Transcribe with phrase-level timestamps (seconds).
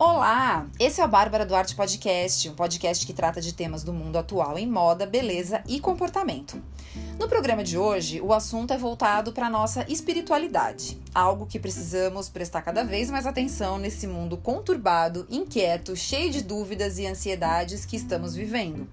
[0.00, 4.16] Olá, esse é o Bárbara Duarte Podcast, um podcast que trata de temas do mundo
[4.16, 6.62] atual em moda, beleza e comportamento.
[7.18, 12.28] No programa de hoje, o assunto é voltado para a nossa espiritualidade, algo que precisamos
[12.28, 17.96] prestar cada vez mais atenção nesse mundo conturbado, inquieto, cheio de dúvidas e ansiedades que
[17.96, 18.86] estamos vivendo.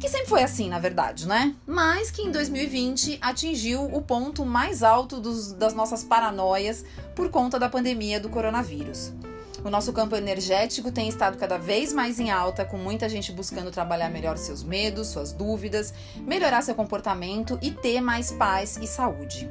[0.00, 1.54] Que sempre foi assim, na verdade, né?
[1.66, 7.58] Mas que em 2020 atingiu o ponto mais alto dos, das nossas paranoias por conta
[7.58, 9.12] da pandemia do coronavírus.
[9.64, 13.70] O nosso campo energético tem estado cada vez mais em alta, com muita gente buscando
[13.70, 19.48] trabalhar melhor seus medos, suas dúvidas, melhorar seu comportamento e ter mais paz e saúde.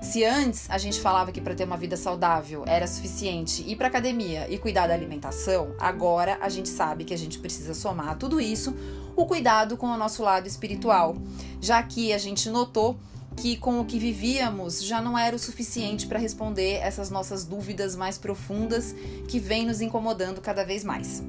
[0.00, 3.88] Se antes a gente falava que para ter uma vida saudável era suficiente ir para
[3.88, 8.40] academia e cuidar da alimentação, agora a gente sabe que a gente precisa somar tudo
[8.40, 8.72] isso
[9.16, 11.16] o cuidado com o nosso lado espiritual,
[11.60, 12.96] já que a gente notou
[13.40, 17.94] que com o que vivíamos já não era o suficiente para responder essas nossas dúvidas
[17.94, 18.94] mais profundas
[19.28, 21.22] que vêm nos incomodando cada vez mais.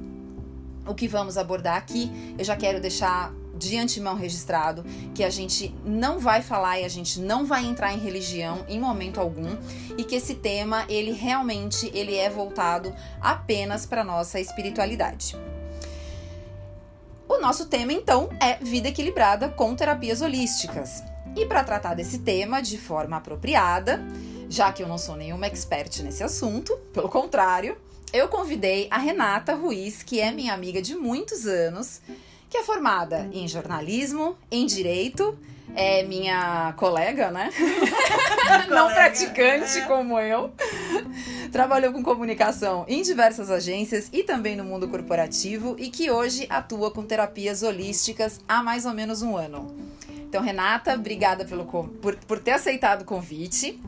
[0.86, 4.84] O que vamos abordar aqui, eu já quero deixar de antemão registrado
[5.14, 8.80] que a gente não vai falar e a gente não vai entrar em religião em
[8.80, 9.56] momento algum
[9.96, 15.36] e que esse tema ele realmente ele é voltado apenas para nossa espiritualidade.
[17.28, 21.09] O nosso tema então é vida equilibrada com terapias holísticas.
[21.36, 24.02] E para tratar desse tema de forma apropriada,
[24.48, 27.76] já que eu não sou nenhuma expert nesse assunto, pelo contrário,
[28.12, 32.02] eu convidei a Renata Ruiz, que é minha amiga de muitos anos,
[32.48, 35.38] que é formada em jornalismo, em direito,
[35.76, 37.50] é minha colega, né?
[38.68, 39.82] não praticante é.
[39.82, 40.52] como eu.
[41.52, 46.90] Trabalhou com comunicação em diversas agências e também no mundo corporativo e que hoje atua
[46.90, 49.72] com terapias holísticas há mais ou menos um ano.
[50.30, 53.82] Então, Renata, obrigada pelo, por, por ter aceitado o convite.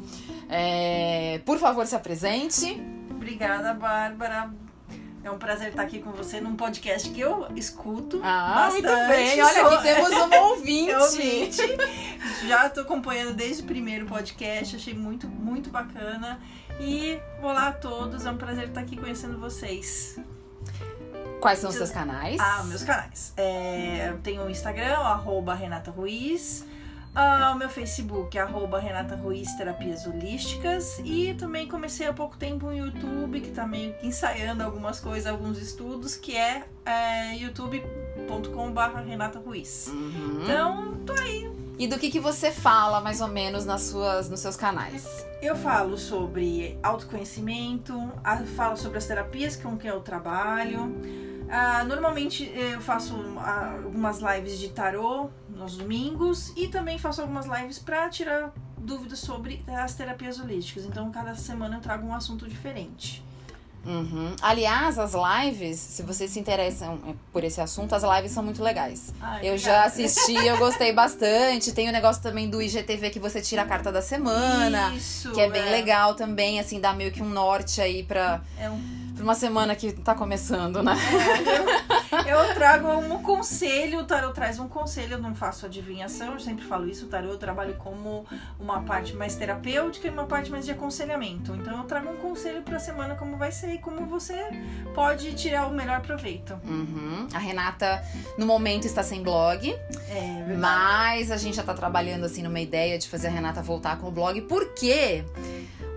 [0.49, 2.83] É, por favor, se apresente.
[3.13, 4.51] Obrigada, Bárbara.
[5.23, 8.21] É um prazer estar aqui com você num podcast que eu escuto.
[8.25, 8.83] Ah, bastante.
[8.83, 9.41] muito bem.
[9.41, 10.93] Olha, aqui temos uma ouvinte.
[10.93, 11.63] ouvinte.
[12.49, 14.75] Já estou acompanhando desde o primeiro podcast.
[14.75, 16.41] Achei muito, muito bacana.
[16.81, 18.27] E olá a todos.
[18.27, 20.19] É um prazer estar aqui conhecendo vocês.
[21.43, 22.41] Quais são os seus canais?
[22.41, 23.33] Ah, meus canais.
[23.37, 26.65] É, eu tenho o Instagram, arroba Renata Ruiz.
[27.17, 31.01] Uh, o meu Facebook, arroba Renata Ruiz Terapias Holísticas.
[31.05, 35.27] E também comecei há pouco tempo no YouTube, que tá meio que ensaiando algumas coisas,
[35.27, 39.89] alguns estudos, que é, é youtube.com.br Renata Ruiz.
[39.89, 40.43] Uhum.
[40.45, 41.51] Então, tô aí.
[41.77, 45.27] E do que, que você fala, mais ou menos, nas suas, nos seus canais?
[45.43, 48.13] Eu falo sobre autoconhecimento,
[48.55, 50.95] falo sobre as terapias com que eu trabalho
[51.53, 57.45] Uh, normalmente eu faço uh, algumas lives de tarô nos domingos e também faço algumas
[57.45, 60.87] lives para tirar dúvidas sobre as terapias holísticas.
[60.87, 63.23] Então, cada semana eu trago um assunto diferente.
[63.85, 64.35] Uhum.
[64.41, 68.63] Aliás, as lives, se vocês se interessam é, por esse assunto, as lives são muito
[68.63, 69.13] legais.
[69.21, 71.73] Ai, eu já assisti, eu gostei bastante.
[71.73, 75.41] Tem o negócio também do IGTV que você tira a carta da semana, Isso, que
[75.41, 75.71] é bem é.
[75.71, 78.41] legal também, assim, dá meio que um norte aí pra.
[78.57, 80.97] É um uma semana que tá começando, né?
[82.13, 86.35] É, eu, eu, trago um conselho, o tarot traz um conselho, eu não faço adivinhação,
[86.35, 88.27] eu sempre falo isso, o tarot eu trabalho como
[88.59, 91.55] uma parte mais terapêutica e uma parte mais de aconselhamento.
[91.55, 94.37] Então eu trago um conselho pra semana como vai ser e como você
[94.95, 96.59] pode tirar o melhor proveito.
[96.65, 97.27] Uhum.
[97.33, 98.03] A Renata,
[98.39, 99.71] no momento, está sem blog.
[100.09, 100.59] É, verdade.
[100.59, 104.09] Mas a gente já tá trabalhando assim numa ideia de fazer a Renata voltar com
[104.09, 105.25] o blog, porque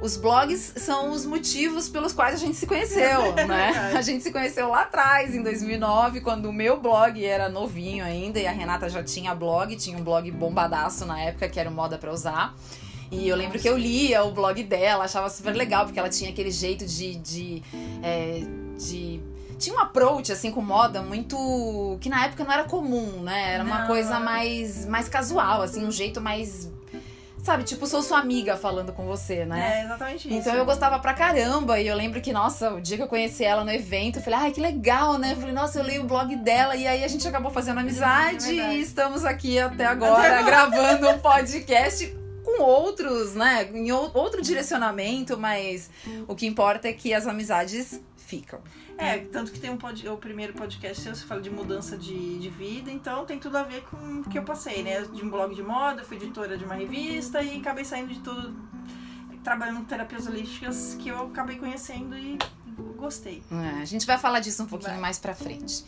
[0.06, 3.92] os blogs são os motivos pelos quais a gente se conheceu, né?
[3.96, 8.40] A gente se conheceu lá atrás, em 2009, quando o meu blog era novinho ainda
[8.40, 11.74] e a Renata já tinha blog, tinha um blog bombadaço na época que era o
[11.74, 12.56] Moda para Usar.
[13.12, 16.30] E eu lembro que eu lia o blog dela, achava super legal, porque ela tinha
[16.30, 17.16] aquele jeito de.
[17.16, 17.64] de,
[18.04, 18.44] é,
[18.78, 19.22] de
[19.58, 23.54] tinha um approach assim com moda muito que na época não era comum, né?
[23.54, 23.88] Era uma não.
[23.88, 26.70] coisa mais mais casual, assim, um jeito mais
[27.46, 29.78] sabe, tipo, sou sua amiga falando com você, né?
[29.78, 30.38] É, exatamente isso.
[30.38, 31.80] Então eu gostava pra caramba.
[31.80, 34.40] E eu lembro que, nossa, o dia que eu conheci ela no evento, eu falei,
[34.40, 35.34] ai, que legal, né?
[35.34, 36.76] Eu falei, nossa, eu leio o blog dela.
[36.76, 41.20] E aí a gente acabou fazendo amizade é e estamos aqui até agora gravando um
[41.20, 43.70] podcast com outros, né?
[43.74, 45.90] Em outro direcionamento, mas
[46.28, 48.60] o que importa é que as amizades ficam.
[48.98, 52.40] É, tanto que tem um pod, o primeiro podcast seu, você fala de mudança de,
[52.40, 55.02] de vida, então tem tudo a ver com o que eu passei, né?
[55.02, 58.56] De um blog de moda, fui editora de uma revista e acabei saindo de tudo,
[59.44, 62.38] trabalhando terapias holísticas que eu acabei conhecendo e
[62.84, 63.42] gostei.
[63.52, 65.02] É, a gente vai falar disso um pouquinho vai.
[65.02, 65.84] mais pra frente.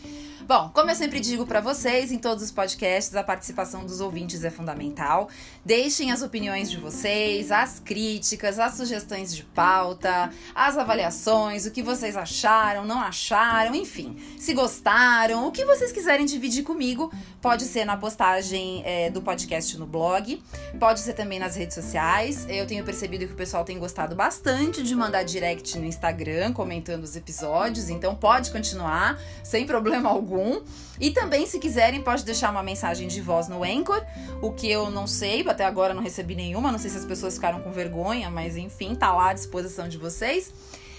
[0.48, 4.46] Bom, como eu sempre digo para vocês, em todos os podcasts, a participação dos ouvintes
[4.46, 5.28] é fundamental.
[5.66, 11.84] Deixem as opiniões de vocês, as críticas, as sugestões de pauta, as avaliações, o que
[11.84, 14.16] vocês acharam, não acharam, enfim.
[14.40, 17.12] Se gostaram, o que vocês quiserem dividir comigo,
[17.42, 20.42] pode ser na postagem é, do podcast no blog,
[20.80, 22.46] pode ser também nas redes sociais.
[22.48, 26.77] Eu tenho percebido que o pessoal tem gostado bastante de mandar direct no Instagram, comentando
[27.04, 30.62] os episódios, então pode continuar, sem problema algum algum.
[31.00, 34.04] E também, se quiserem, pode deixar uma mensagem de voz no Anchor,
[34.42, 37.36] o que eu não sei, até agora não recebi nenhuma, não sei se as pessoas
[37.36, 40.52] ficaram com vergonha, mas enfim, tá lá à disposição de vocês.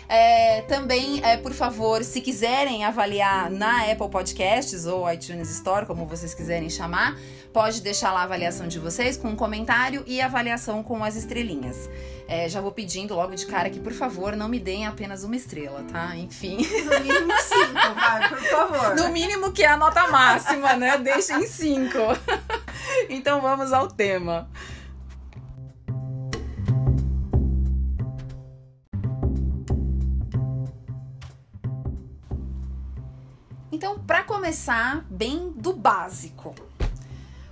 [0.08, 6.06] É, também, é, por favor, se quiserem avaliar na Apple Podcasts ou iTunes Store, como
[6.06, 7.18] vocês quiserem chamar,
[7.58, 11.90] pode deixar lá a avaliação de vocês com um comentário e avaliação com as estrelinhas.
[12.28, 15.34] É, já vou pedindo logo de cara que, por favor, não me deem apenas uma
[15.34, 16.14] estrela, tá?
[16.14, 16.58] Enfim.
[16.58, 18.94] No mínimo cinco, vai, por favor.
[18.94, 20.98] No mínimo que é a nota máxima, né?
[20.98, 21.98] Deixem cinco.
[23.10, 24.48] então vamos ao tema.
[33.72, 36.67] Então, para começar, bem do básico.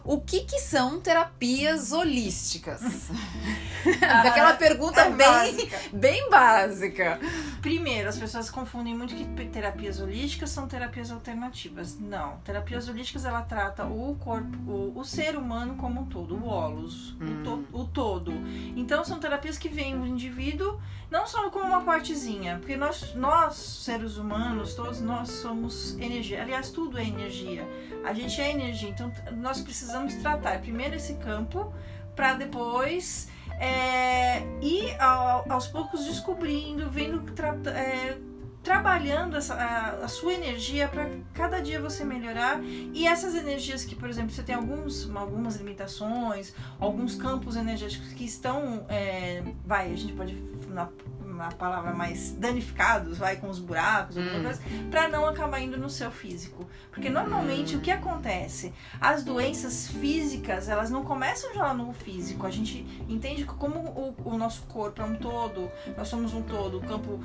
[0.06, 2.80] O que, que são terapias holísticas?
[4.24, 5.80] Aquela pergunta é bem, básica.
[5.92, 7.20] bem básica.
[7.60, 11.98] Primeiro, as pessoas confundem muito que terapias holísticas são terapias alternativas.
[11.98, 12.36] Não.
[12.44, 17.16] Terapias holísticas, ela trata o corpo, o, o ser humano como um todo, o holos,
[17.20, 17.40] hum.
[17.40, 18.32] o, to, o todo.
[18.76, 20.80] Então, são terapias que vêm do indivíduo
[21.10, 26.42] não só como uma partezinha, porque nós, nós, seres humanos, todos nós somos energia.
[26.42, 27.66] Aliás, tudo é energia.
[28.04, 31.72] A gente é energia, então nós precisamos tratar primeiro esse campo
[32.14, 33.28] para depois
[33.58, 38.18] é, ir ao, aos poucos descobrindo, vendo, tra, é,
[38.62, 42.60] trabalhando essa, a, a, sua energia para cada dia você melhorar.
[42.62, 48.24] E essas energias que, por exemplo, você tem alguns, algumas limitações, alguns campos energéticos que
[48.24, 50.34] estão, é, vai, a gente pode
[50.68, 50.88] na
[51.36, 54.42] uma palavra mais danificados, vai com os buracos, hum.
[54.42, 54.60] coisa,
[54.90, 56.66] para não acabar indo no seu físico.
[56.90, 57.78] Porque normalmente hum.
[57.78, 58.72] o que acontece?
[59.00, 62.46] As doenças físicas, elas não começam já no físico.
[62.46, 66.42] A gente entende que como o, o nosso corpo é um todo, nós somos um
[66.42, 67.20] todo, o campo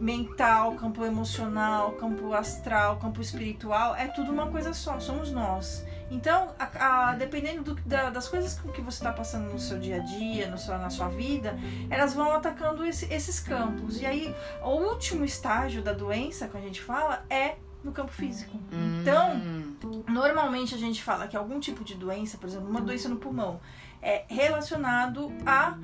[0.00, 5.84] mental, campo emocional, campo astral, campo espiritual, é tudo uma coisa só, somos nós.
[6.10, 9.96] Então, a, a, dependendo do, da, das coisas que você está passando no seu dia
[9.96, 11.56] a dia, seu, na sua vida,
[11.88, 14.00] elas vão atacando esse, esses campos.
[14.00, 18.58] E aí, o último estágio da doença, que a gente fala, é no campo físico.
[19.00, 20.02] Então, hum.
[20.08, 23.60] normalmente a gente fala que algum tipo de doença, por exemplo, uma doença no pulmão,
[24.02, 25.78] é relacionado a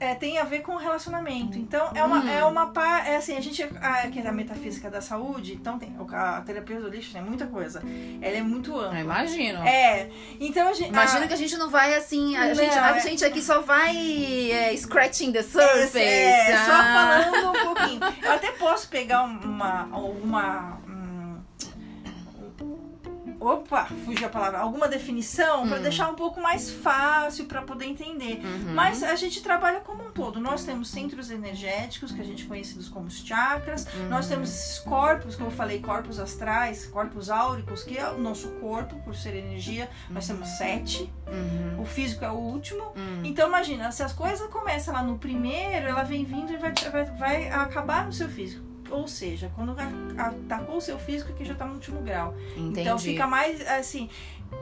[0.00, 1.58] é, tem a ver com relacionamento.
[1.58, 2.28] Então, é uma, hum.
[2.28, 2.72] é uma.
[3.06, 3.62] É assim, a gente.
[3.62, 5.94] Aqui é a metafísica da saúde, então tem.
[6.12, 7.82] A terapia holística tem muita coisa.
[8.20, 8.98] Ela é muito ampla.
[8.98, 9.62] Eu imagino.
[9.62, 10.08] É.
[10.40, 10.88] Então a gente.
[10.88, 12.36] Imagina a, que a gente não vai assim.
[12.36, 15.98] A, não, gente, a é, gente aqui só vai é, scratching the surface.
[15.98, 16.64] É, ah.
[16.64, 18.00] só falando um pouquinho.
[18.22, 19.84] Eu até posso pegar uma.
[19.84, 20.77] uma
[23.40, 25.82] opa, fugiu a palavra, alguma definição para hum.
[25.82, 28.40] deixar um pouco mais fácil para poder entender.
[28.44, 28.74] Uhum.
[28.74, 30.40] Mas a gente trabalha como um todo.
[30.40, 33.86] Nós temos centros energéticos, que a gente conhecidos como os chakras.
[33.94, 34.08] Uhum.
[34.08, 38.48] Nós temos esses corpos, como eu falei, corpos astrais, corpos áuricos, que é o nosso
[38.52, 39.88] corpo, por ser energia.
[40.10, 40.36] Nós uhum.
[40.36, 41.12] temos sete.
[41.26, 41.82] Uhum.
[41.82, 42.92] O físico é o último.
[42.96, 43.24] Uhum.
[43.24, 47.04] Então imagina, se as coisas começam lá no primeiro, ela vem vindo e vai, vai,
[47.04, 49.74] vai acabar no seu físico ou seja, quando
[50.16, 52.34] atacou o seu físico, que já está no último grau.
[52.56, 52.80] Entendi.
[52.80, 54.08] Então fica mais assim.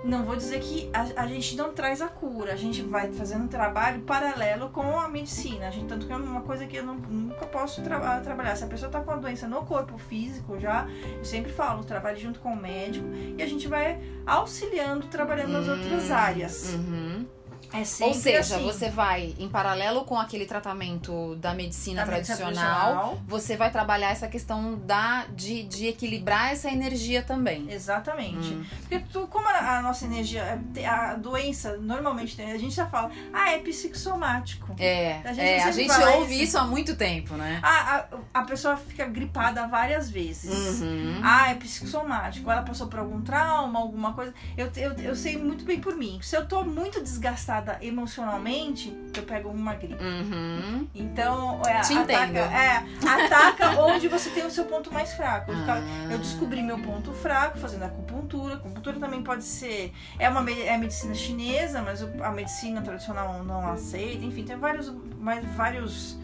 [0.02, 3.44] Não vou dizer que a, a, gente não traz a cura, a gente vai fazendo
[3.44, 5.68] um trabalho paralelo com a medicina.
[5.68, 8.56] A gente, tanto que é uma coisa que eu não, nunca posso tra trabalhar.
[8.56, 12.18] Se a pessoa está com a doença no corpo físico já, eu sempre falo, trabalhe
[12.18, 13.06] junto com o médico
[13.38, 16.74] e a gente vai auxiliando, trabalhando nas outras hum, áreas.
[16.74, 17.26] Uhum.
[17.72, 18.64] É Ou seja, assim.
[18.64, 24.10] você vai, em paralelo com aquele tratamento da medicina da tradicional, tradicional, você vai trabalhar
[24.10, 27.70] essa questão da, de, de equilibrar essa energia também.
[27.70, 28.48] Exatamente.
[28.48, 28.64] Hum.
[28.80, 33.52] Porque tu, como a, a, nossa energia, a doença, normalmente a gente já fala, ah,
[33.52, 34.74] é psicossomático.
[34.78, 37.60] É, a gente, é, a gente ouve isso há muito tempo, né?
[37.62, 40.80] Ah, a, a pessoa fica gripada várias vezes.
[40.80, 41.20] Uhum.
[41.22, 42.50] Ah, é psicossomático.
[42.50, 44.32] Ela passou por algum trauma, alguma coisa.
[44.56, 46.18] Eu, eu, eu sei muito bem por mim.
[46.22, 50.02] Se eu tô muito desgastada, emocionalmente, eu pego uma gripe.
[50.02, 50.86] Uhum.
[50.94, 52.36] Então, é, Te ataca, entendo.
[52.36, 55.52] é, ataca onde você tem o seu ponto mais fraco.
[55.52, 55.80] Ah.
[56.10, 58.54] Eu descobri meu ponto fraco fazendo acupuntura.
[58.54, 59.92] Acupuntura também pode ser.
[60.18, 64.24] É uma é medicina chinesa, mas a medicina tradicional não aceita.
[64.24, 66.16] Enfim, tem vários, mais, vários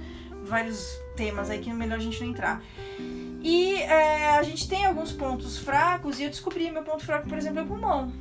[0.45, 2.63] vários temas aí que é melhor a gente não entrar.
[3.43, 7.37] E é, a gente tem alguns pontos fracos e eu descobri meu ponto fraco, por
[7.37, 8.13] exemplo, é o pulmão.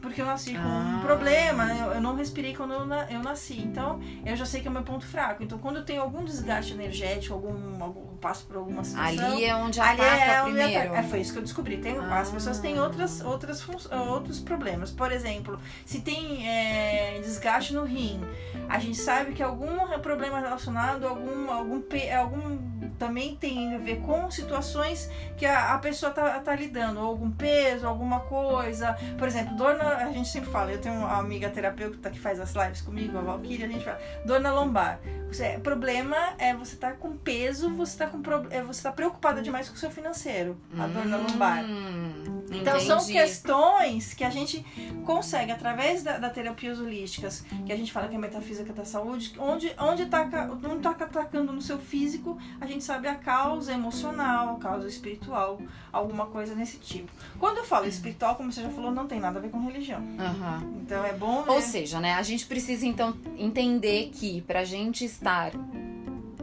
[0.00, 0.98] Porque eu nasci com Ah.
[0.98, 3.58] um problema, eu, eu não respirei quando eu, na- eu nasci.
[3.60, 5.42] Então, eu já sei que é o meu ponto fraco.
[5.42, 9.26] Então, quando eu tenho algum desgaste energético, algum, algum passo por alguma situação.
[9.32, 10.94] Ali é onde Ali ataca é, onde primeiro.
[10.94, 11.76] É, foi isso que eu descobri.
[11.78, 12.32] Tem, As Ah.
[12.32, 13.60] pessoas têm outras, outras
[14.08, 14.90] outros problemas.
[14.90, 18.20] Por exemplo, se tem é, desgaste no rim,
[18.68, 21.82] a gente sabe que algum problema relacionado algum, algum,
[22.18, 22.58] algum
[22.98, 27.86] também tem a ver com situações que a, a pessoa tá, tá lidando, algum peso,
[27.86, 28.96] alguma coisa.
[29.18, 32.40] Por exemplo, dor na, a gente sempre fala, eu tenho uma amiga terapeuta que faz
[32.40, 35.00] as lives comigo, a Valkyria, a gente fala, dor na lombar.
[35.28, 38.20] Você, problema é você tá com peso, você tá com
[38.50, 41.64] é, você tá preocupada demais com o seu financeiro, a dor na lombar.
[41.64, 44.64] Hum, Então são questões que a gente
[45.04, 49.32] consegue, através da, da terapias holísticas, que a gente fala que é metafísica da saúde,
[49.38, 54.56] onde, onde taca, não tá atacando no seu físico, a gente sabe a causa emocional,
[54.56, 55.60] a causa espiritual,
[55.92, 57.10] alguma coisa nesse tipo.
[57.38, 60.02] Quando eu falo espiritual, como você já falou, não tem nada a ver com religião.
[60.18, 60.62] Aham.
[60.82, 61.44] Então é bom.
[61.46, 61.60] Ou né?
[61.60, 65.52] seja, né, a gente precisa então entender que pra gente estar,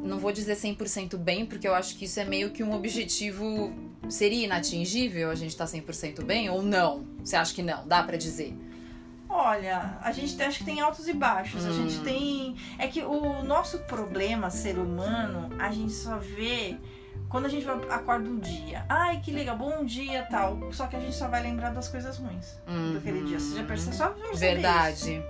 [0.02, 3.74] não vou dizer 100% bem, porque eu acho que isso é meio que um objetivo
[4.10, 7.06] seria inatingível, a gente tá 100% bem ou não?
[7.24, 7.88] Você acha que não?
[7.88, 8.56] Dá pra dizer?
[9.40, 11.64] Olha, a gente tem- acho que tem altos e baixos.
[11.64, 11.74] A Hum.
[11.74, 12.56] gente tem.
[12.80, 16.76] É que o nosso problema, ser humano, a gente só vê
[17.30, 18.86] quando a gente vai- acorda um dia.
[18.88, 20.72] Ai, que legal, bom dia tal.
[20.72, 22.58] Só que a gente só vai lembrar das coisas ruins
[22.94, 23.40] daquele dia.
[23.40, 23.96] Você já percebe?
[23.96, 24.40] Só perceber isso.
[24.40, 25.24] Verdade.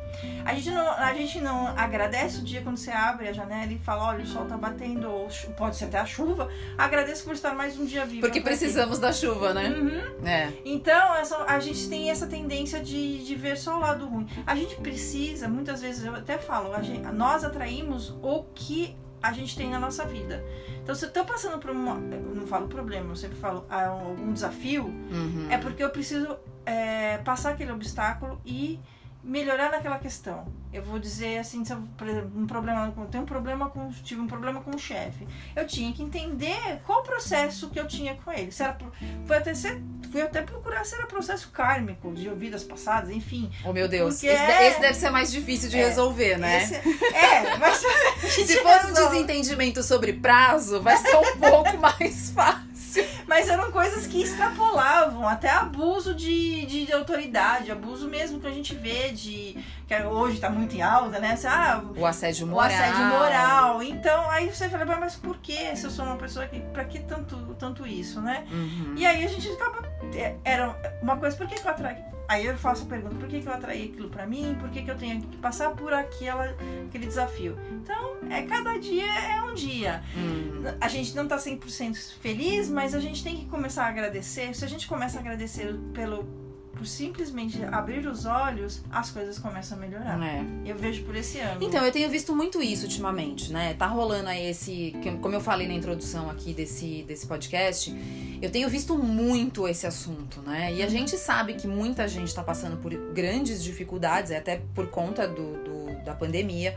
[0.45, 3.77] A gente, não, a gente não agradece o dia quando você abre a janela e
[3.79, 5.27] fala: olha, o sol tá batendo, ou
[5.57, 6.49] pode ser até a chuva.
[6.77, 8.21] Agradeço por estar mais um dia vivo.
[8.21, 8.47] Porque aqui.
[8.47, 9.69] precisamos da chuva, né?
[9.69, 10.25] Uhum.
[10.27, 10.51] É.
[10.65, 14.27] Então, essa- a gente tem essa tendência de, de ver só o lado ruim.
[14.45, 18.95] A gente precisa, muitas vezes, eu até falo, gente- nós atraímos o que
[19.27, 20.43] a gente tem na nossa vida.
[20.81, 21.95] Então, se eu tô passando por uma.
[22.13, 25.47] Eu não falo problema, eu sempre falo ah, algum desafio, Uhum.
[25.49, 28.79] é porque eu preciso é, passar aquele obstáculo e
[29.27, 30.45] melhorar naquela questão.
[30.71, 33.89] Eu vou dizer assim, se eu, por exemplo, um problema, eu tenho um problema com,
[34.03, 35.27] tive um problema com o chefe.
[35.55, 38.51] Eu tinha que entender qual o processo que eu tinha com ele.
[38.51, 38.77] Se era,
[39.25, 39.81] foi até ser,
[40.11, 43.49] fui até procurar se era processo kármico de vidas passadas, enfim.
[43.65, 44.15] Oh, meu Deus.
[44.15, 45.85] Esse, é- esse deve ser mais difícil de É.
[45.87, 46.63] resolver, né?
[46.63, 47.89] Esse- é, mas a
[48.27, 48.93] gente Se for um resolve.
[49.23, 52.67] desentendimento sobre prazo, vai ser um pouco mais fácil.
[53.27, 58.73] Mas eram coisas que extrapolavam, até abuso de, de autoridade, abuso mesmo que a gente
[58.75, 59.57] vê de.
[59.87, 61.31] que hoje tá muito em alta, né?
[61.33, 62.67] Assim, ah, O assédio o moral.
[62.69, 63.83] assédio moral.
[63.83, 66.59] Então, aí você fala, mas por que se eu sou uma pessoa que.
[66.59, 68.45] Pra que tanto, tanto isso, né?
[68.51, 68.93] Uhum.
[68.95, 69.87] E aí a gente acaba.
[70.15, 71.97] é, Era uma coisa, por que, que eu atraí?
[72.27, 74.55] Aí eu faço a pergunta, por que, que eu atraí aquilo pra mim?
[74.59, 76.55] Por que, que eu tenho que passar por aquela,
[76.87, 77.57] aquele desafio?
[77.71, 80.03] Então, é cada dia é um dia.
[80.15, 80.63] Hum.
[80.81, 84.53] A gente não tá 100% feliz, mas a gente tem que começar a agradecer.
[84.53, 86.46] Se a gente começa a agradecer pelo
[86.77, 90.21] por simplesmente abrir os olhos, as coisas começam a melhorar.
[90.23, 90.43] É.
[90.65, 91.65] Eu vejo por esse ângulo.
[91.65, 93.73] Então, eu tenho visto muito isso ultimamente, né?
[93.73, 94.93] Tá rolando aí esse.
[95.21, 97.93] Como eu falei na introdução aqui desse, desse podcast,
[98.41, 100.73] eu tenho visto muito esse assunto, né?
[100.73, 104.87] E a gente sabe que muita gente tá passando por grandes dificuldades, é até por
[104.87, 106.75] conta do, do- da pandemia.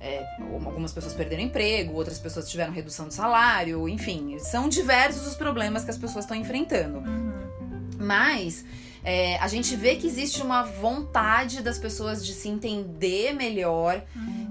[0.00, 0.24] É,
[0.64, 5.84] algumas pessoas perderam emprego, outras pessoas tiveram redução de salário, enfim, são diversos os problemas
[5.84, 6.98] que as pessoas estão enfrentando.
[6.98, 7.32] Uhum.
[7.98, 8.64] Mas
[9.04, 14.02] é, a gente vê que existe uma vontade das pessoas de se entender melhor,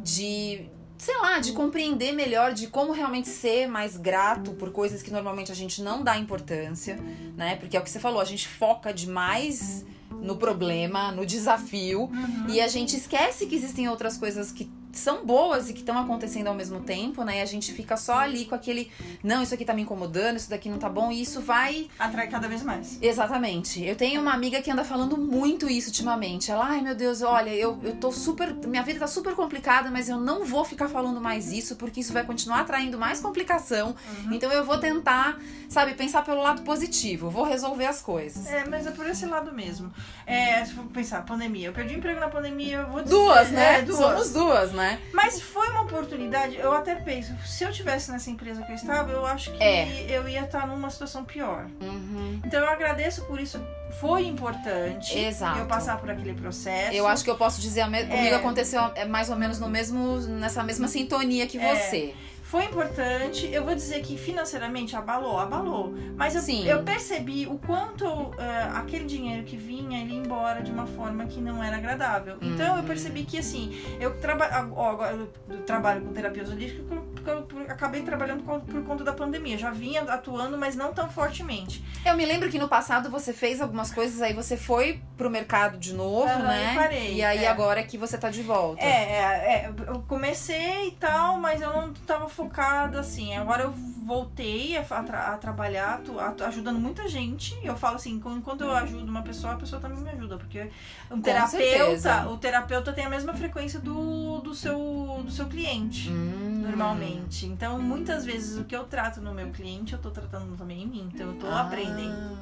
[0.03, 0.61] de,
[0.97, 5.51] sei lá, de compreender melhor de como realmente ser mais grato por coisas que normalmente
[5.51, 6.99] a gente não dá importância,
[7.37, 7.55] né?
[7.55, 12.45] Porque é o que você falou, a gente foca demais no problema, no desafio, Uhum.
[12.49, 16.47] e a gente esquece que existem outras coisas que são boas e que estão acontecendo
[16.47, 17.39] ao mesmo tempo, né?
[17.39, 18.91] E a gente fica só ali com aquele,
[19.23, 22.27] não, isso aqui tá me incomodando, isso daqui não tá bom, e isso vai Atrai
[22.27, 22.97] cada vez mais.
[23.01, 23.83] Exatamente.
[23.83, 26.51] Eu tenho uma amiga que anda falando muito isso ultimamente.
[26.51, 28.53] Ela, ai meu Deus, olha, eu, eu tô super.
[28.67, 32.13] Minha vida tá super complicada, mas eu não vou ficar falando mais isso, porque isso
[32.13, 33.89] vai continuar atraindo mais complicação.
[33.89, 34.33] Uhum.
[34.33, 37.29] Então eu vou tentar, sabe, pensar pelo lado positivo.
[37.29, 38.47] Vou resolver as coisas.
[38.47, 39.91] É, mas é por esse lado mesmo.
[40.25, 41.67] É, se for pensar, pandemia.
[41.67, 43.15] Eu perdi emprego na pandemia, eu vou dizer.
[43.15, 43.79] Duas, né?
[43.79, 43.97] É, duas.
[43.97, 44.80] Somos duas, né?
[45.13, 49.11] Mas foi uma oportunidade, eu até penso, se eu tivesse nessa empresa que eu estava,
[49.11, 50.05] eu acho que É.
[50.09, 51.67] eu ia estar numa situação pior.
[51.81, 52.39] Uhum.
[52.45, 53.59] Então eu agradeço por isso.
[53.99, 55.59] Foi importante Exato.
[55.59, 56.93] eu passar por aquele processo.
[56.95, 58.33] Eu acho que eu posso dizer, comigo É.
[58.35, 61.75] aconteceu é, mais ou menos no mesmo, nessa mesma sintonia que É.
[61.75, 62.13] você.
[62.51, 63.47] Foi importante.
[63.49, 65.93] Eu vou dizer que financeiramente abalou, abalou.
[66.17, 66.67] Mas eu, Sim.
[66.67, 68.03] eu percebi o quanto
[68.37, 72.35] eh, aquele dinheiro que vinha, ele ia embora de uma forma que não era agradável.
[72.41, 72.87] Então eu Uhum.
[72.87, 75.15] percebi que assim, eu, traba ó, agora
[75.49, 76.85] eu trabalho com terapias holísticas
[77.21, 79.57] porque eu acabei trabalhando por, conta da pandemia.
[79.57, 81.83] Já vinha atuando, mas não tão fortemente.
[82.05, 85.77] Eu me lembro que no passado você fez algumas coisas, aí você foi pro mercado
[85.77, 86.71] de novo, Aham, né?
[86.73, 87.47] e parei, E aí é.
[87.47, 88.83] agora é que você tá de volta.
[88.83, 89.21] É, é,
[89.53, 93.35] é, eu comecei e tal, mas eu não tava focada assim.
[93.35, 93.71] Agora eu
[94.03, 97.57] voltei a, tra- a trabalhar, atu- ajudando muita gente.
[97.63, 100.69] Eu falo assim, enquanto eu ajudo uma pessoa, a pessoa também me ajuda, porque
[101.09, 102.09] um certeza.
[102.09, 106.09] terapeuta, o terapeuta tem a mesma frequência do, do seu do seu cliente.
[106.09, 106.63] Hum.
[106.65, 107.10] Normalmente.
[107.43, 110.87] Então, muitas vezes o que eu trato no meu cliente, eu tô tratando também em
[110.87, 111.09] mim.
[111.13, 111.61] Então, eu tô Ah.
[111.61, 112.37] aprendendo.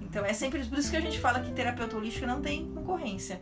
[0.00, 3.40] Então é sempre por isso que a gente fala que terapeuta holística não tem concorrência.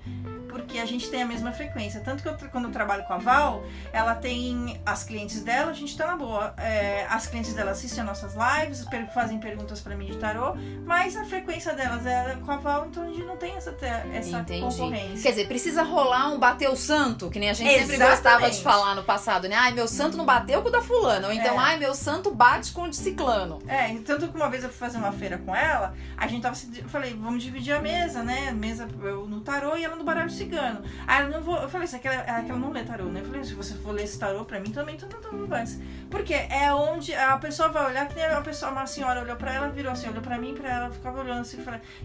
[0.52, 2.00] Porque a gente tem a mesma frequência.
[2.04, 5.74] Tanto que eu quando eu trabalho com a Val, ela tem as clientes dela, a
[5.74, 6.54] gente tá na boa.
[6.58, 10.54] É, as clientes dela assistem as nossas lives, fazem perguntas pra mim de tarô,
[10.84, 13.74] mas a frequência delas é com a Val, então a gente não tem essa,
[14.12, 14.60] essa Entendi.
[14.60, 15.22] concorrência.
[15.22, 18.10] Quer dizer, precisa rolar um bater o santo, que nem a gente sempre Exatamente.
[18.22, 19.56] gostava de falar no passado, né?
[19.56, 21.28] Ai, meu santo não bateu com o da fulana.
[21.28, 21.58] Ou então, É.
[21.64, 23.58] ai, meu santo bate com o de ciclano.
[23.66, 26.56] É, tanto que uma vez eu fui fazer uma feira com ela, a gente tava.
[26.76, 28.50] Eu falei, vamos dividir a mesa, né?
[28.52, 30.82] Mesa eu no tarô e ela no baralho cigano.
[31.06, 31.56] Aí eu não vou.
[31.56, 33.20] Eu falei, isso aqui ela, ela, ela não lê tarô, né?
[33.20, 35.64] Eu falei, se você for ler esse tarô pra mim também, tu não, vai.
[36.10, 39.52] Porque é onde a pessoa vai olhar, que nem a pessoa, uma senhora olhou pra
[39.52, 41.58] ela, virou assim, olhou pra mim, pra ela, ficava olhando assim,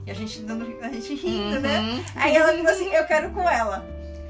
[0.05, 1.79] e a gente dando, a gente rindo, né?
[1.79, 2.05] Uhum.
[2.15, 3.85] Aí ela falou assim, eu quero com ela.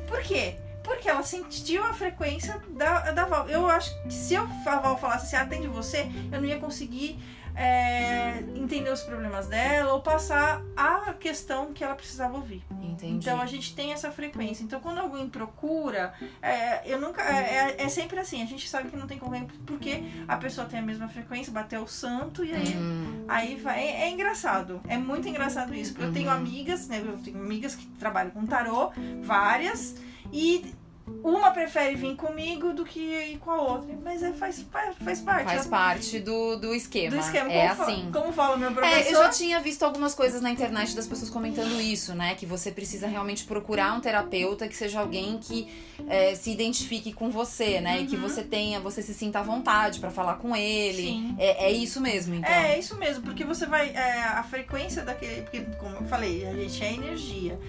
[0.07, 0.55] Por quê?
[0.83, 3.49] Porque ela sentiu a frequência da, da Val.
[3.49, 7.19] Eu acho que se eu, a Val falasse assim, atende você, eu não ia conseguir
[7.57, 12.63] é, entender os problemas dela ou passar a questão que ela precisava ouvir.
[12.71, 13.13] Entendi.
[13.15, 14.63] Então a gente tem essa frequência.
[14.63, 17.21] Então quando alguém procura, é, eu nunca.
[17.23, 19.35] É, é- é sempre assim, a gente sabe que não tem como
[19.65, 23.79] porque a pessoa tem a mesma frequência, bateu o santo e aí Hum, Aí vai,
[23.79, 25.91] é, é engraçado, é muito engraçado isso.
[25.93, 26.35] porque Eu tenho Uhum.
[26.35, 27.01] amigas, né?
[27.05, 29.95] Eu tenho amigas que trabalham com tarô, várias,
[30.31, 30.65] e
[31.23, 33.97] uma prefere vir comigo do que ir com a outra.
[34.03, 37.11] Mas é, faz, faz, parte faz né, parte do, do esquema.
[37.15, 37.51] do esquema.
[37.51, 38.09] É fa- assim.
[38.11, 39.11] como fala meu É, professor.
[39.11, 42.35] eu já tinha visto algumas coisas na internet das pessoas comentando isso, né?
[42.35, 45.67] Que você precisa realmente procurar um terapeuta que seja alguém que
[46.07, 48.01] é, se identifique com você, né?
[48.01, 48.21] E que Uhum.
[48.21, 51.03] você tenha, você se sinta à vontade pra falar com ele.
[51.07, 51.35] Sim.
[51.39, 52.49] É, é isso mesmo, então.
[52.51, 53.89] É, é isso mesmo, porque você vai.
[53.89, 55.41] é, a frequência daquele.
[55.41, 57.59] Porque, como eu falei, a gente é energia.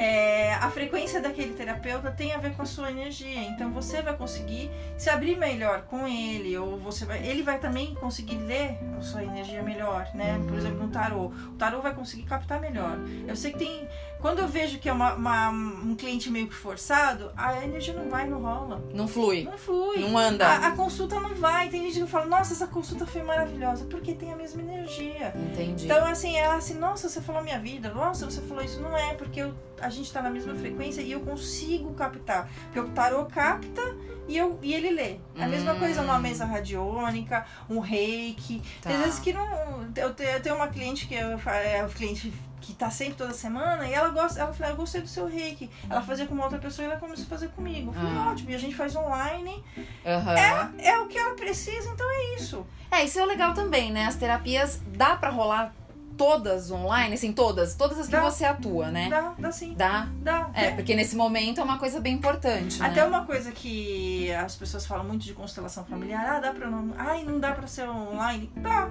[0.00, 3.42] É, a frequência daquele terapeuta tem a ver com a sua energia.
[3.42, 6.56] Então você vai conseguir se abrir melhor com ele.
[6.56, 7.26] Ou você vai.
[7.26, 10.38] Ele vai também conseguir ler a sua energia melhor, né?
[10.44, 10.56] Por Uhum.
[10.58, 11.26] exemplo, no tarô.
[11.48, 12.96] O tarô vai conseguir captar melhor.
[13.26, 13.88] Eu sei que tem.
[14.20, 18.08] Quando eu vejo que é uma, uma- um cliente meio que forçado, a energia não
[18.10, 18.82] vai, não rola.
[18.92, 19.44] Não flui.
[19.44, 19.98] Não flui.
[20.00, 20.46] Não anda.
[20.46, 21.68] A, a consulta não vai.
[21.68, 25.32] Tem gente que fala, nossa, essa consulta foi maravilhosa, porque tem a mesma energia.
[25.36, 25.84] Entendi.
[25.84, 28.80] Então, assim, ela assim, nossa, você falou minha vida, nossa, você falou isso.
[28.80, 32.50] Não é, porque eu- a gente tá na mesma frequência e eu consigo captar.
[32.64, 33.80] Porque o tarô capta
[34.26, 35.16] e, eu, e ele lê.
[35.38, 35.78] A mesma Hum.
[35.78, 38.60] coisa uma mesa radiônica, um reiki.
[38.82, 38.90] Tá.
[38.90, 39.86] Tem vezes que não.
[39.96, 43.32] Eu tenho, eu tenho uma cliente que eu, é o cliente que tá sempre toda
[43.32, 45.70] semana e ela gosta, ela fala, eu gostei do seu reiki.
[45.88, 47.90] Ela fazia com uma outra pessoa e ela começou a fazer comigo.
[47.90, 48.30] Eu falei, Ah.
[48.30, 49.62] ótimo, e a gente faz online.
[50.04, 50.72] Aham.
[50.78, 52.66] É o que ela precisa, então é isso.
[52.90, 54.06] É, isso é legal também, né?
[54.06, 55.72] As terapias dá pra rolar
[56.16, 58.22] todas online, assim, todas, todas as que Dá.
[58.22, 59.08] você atua, né?
[59.08, 59.74] Dá, dá sim.
[59.74, 60.08] Dá.
[60.20, 60.50] Dá.
[60.52, 63.04] É, porque nesse momento é uma coisa bem importante, Até né?
[63.04, 66.92] uma coisa que as pessoas falam muito de constelação familiar, ah, dá pra não.
[66.98, 68.50] Ai, não dá pra ser online.
[68.56, 68.88] Dá.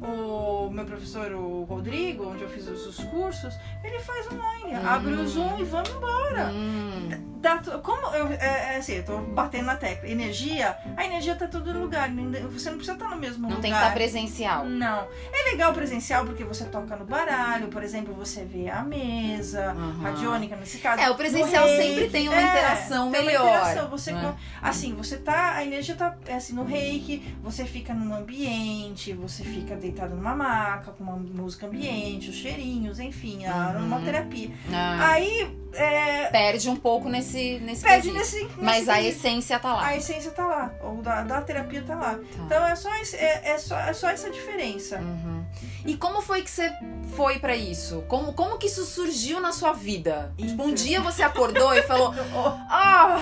[0.00, 4.78] O meu professor, o Rodrigo, onde eu fiz os os cursos, ele faz online.
[4.78, 4.86] Hum.
[4.88, 6.50] Abre o Zoom e vamos embora.
[6.52, 7.08] Hum,
[7.40, 10.08] Dá tu- como eu, é, é assim, eu tô batendo na tecla.
[10.08, 12.10] Energia, a energia tá todo lugar.
[12.52, 13.62] Você não precisa estar no mesmo não lugar.
[13.62, 14.64] tem que estar presencial.
[14.64, 15.06] Não.
[15.32, 20.02] É legal presencial porque você toca no baralho, por exemplo, você vê a mesa, Aham.
[20.02, 21.00] radiônica nesse caso.
[21.00, 23.88] É, o presencial sempre tem uma É, interação tem uma melhor, interação.
[23.90, 28.12] Você, com- assim, você tá, a energia tá é assim no reiki, você fica num
[28.14, 33.60] ambiente, você fica deitado numa maca com uma música ambiente, os cheirinhos, enfim, a Uhum.
[33.68, 34.50] aromaterapia.
[34.72, 39.74] Ah, Aí é, perde um pouco nesse, nesse perde nesse, nesse Mas a essência tá
[39.74, 39.86] lá.
[39.86, 42.14] a essência tá lá, ou da, da terapia tá lá.
[42.14, 42.20] Tá.
[42.46, 44.98] Então é só, esse- é, é só, é só essa diferença.
[44.98, 45.44] Uhum.
[45.86, 46.70] E como foi que você
[47.14, 48.02] foi pra isso?
[48.08, 50.32] Como, como que isso surgiu na sua vida?
[50.36, 50.74] Tipo, um Então.
[50.74, 52.12] dia você acordou e falou:
[52.68, 53.18] Ah,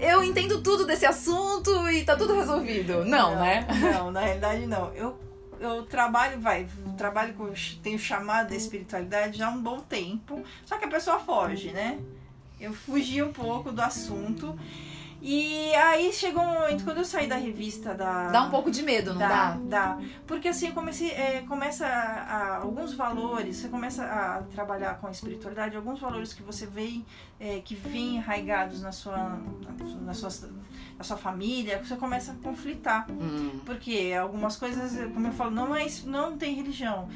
[0.00, 3.04] eu entendo tudo desse assunto e tá tudo resolvido.
[3.04, 3.66] Não, né?
[3.80, 4.92] Não, na realidade não.
[4.94, 5.16] Eu,
[5.64, 10.78] eu trabalho, vai, trabalho com, tenho chamado da espiritualidade já há um bom tempo, só
[10.78, 11.98] que a pessoa foge, né?
[12.60, 14.58] Eu fugi um pouco do assunto.
[15.26, 18.28] E aí chegou um momento, quando eu saí da revista da.
[18.28, 19.58] Dá um pouco de medo, não dá?
[19.58, 19.98] Dá.
[20.26, 25.10] Porque assim, comecei, é, começa a, a, alguns valores, você começa a trabalhar com a
[25.10, 27.00] espiritualidade, alguns valores que você vê
[27.40, 29.38] é, que vêm arraigados na sua,
[30.02, 30.28] na, sua,
[30.96, 33.06] na sua família, você começa a conflitar.
[33.10, 33.60] Hum.
[33.64, 37.08] Porque algumas coisas, como eu falo, não, é, não tem religião.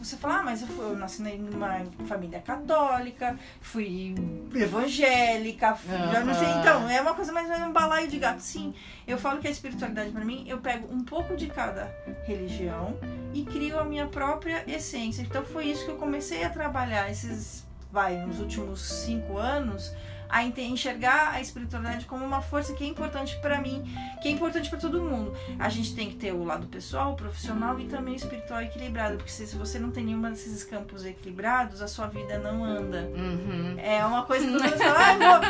[0.00, 4.12] Você fala, ah, mas eu, fui, eu nasci numa família católica, fui
[4.52, 6.26] evangélica, fui, uhum.
[6.26, 6.48] não sei.
[6.60, 8.40] Então, é uma coisa mais um balaio de gato.
[8.40, 8.74] Sim,
[9.06, 11.94] eu falo que a espiritualidade para mim, eu pego um pouco de cada
[12.26, 12.98] religião
[13.32, 15.22] e crio a minha própria essência.
[15.22, 19.92] Então foi isso que eu comecei a trabalhar esses, vai, nos últimos cinco anos
[20.28, 23.82] a enxergar a espiritualidade como uma força que é importante para mim,
[24.20, 25.34] que é importante para todo mundo.
[25.58, 29.30] A gente tem que ter o lado pessoal, profissional e também o espiritual equilibrado, porque
[29.30, 33.10] se, você não tem nenhuma desses campos equilibrados, a sua vida não anda.
[33.14, 33.76] Uhum.
[33.78, 35.40] É uma coisa que todo mundo fala, ah.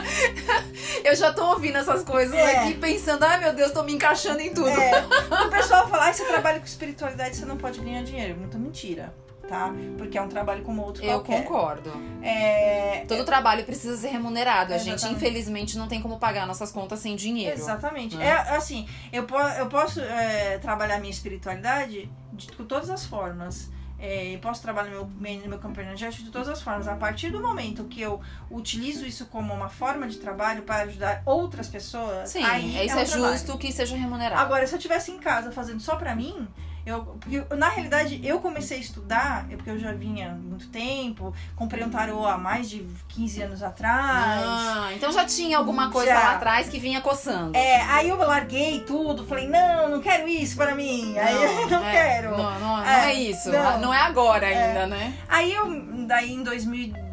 [1.05, 2.59] Eu já tô ouvindo essas coisas é.
[2.59, 4.69] aqui pensando, ai meu Deus, tô me encaixando em tudo.
[4.69, 5.07] É.
[5.47, 8.37] O pessoal fala, ah, você trabalha com espiritualidade, você não pode ganhar dinheiro.
[8.39, 9.13] Muita mentira
[9.49, 9.73] tá?
[9.97, 11.43] Porque é um trabalho como outro Eu qualquer.
[11.43, 11.93] concordo.
[12.23, 13.05] É...
[13.09, 13.25] Todo é...
[13.25, 14.75] trabalho precisa ser remunerado.
[14.75, 17.59] A gente, infelizmente, não tem como pagar nossas contas sem dinheiro.
[17.59, 18.17] Exatamente.
[18.17, 18.27] Né?
[18.27, 23.71] É assim, eu, po eu posso é, trabalhar minha espiritualidade de, de todas as formas.
[24.01, 26.87] É, eu posso trabalhar meu, meu, meu campo energético de todas as formas.
[26.87, 31.23] A partir do momento que eu utilizo isso como uma forma de trabalho para ajudar
[31.27, 34.41] outras pessoas, Sim, aí isso é, um é justo que seja remunerado.
[34.41, 36.47] Agora, se eu estivesse em casa fazendo só para mim,
[36.87, 40.69] eu, porque, na realidade, eu comecei a estudar, é porque eu já vinha há muito
[40.69, 44.43] tempo, comprei um tarô há mais de 15 anos atrás.
[44.47, 46.19] Ah, então já tinha alguma coisa já.
[46.19, 47.57] lá atrás que vinha coçando.
[47.57, 51.15] É, aí eu larguei tudo, falei, não, não quero isso para mim.
[51.15, 52.31] Não, aí eu não é, quero.
[52.31, 53.51] Não, não, é, não é isso.
[53.51, 54.69] Não, não é agora é.
[54.69, 55.15] ainda, né?
[55.29, 57.08] Aí eu, daí em 2000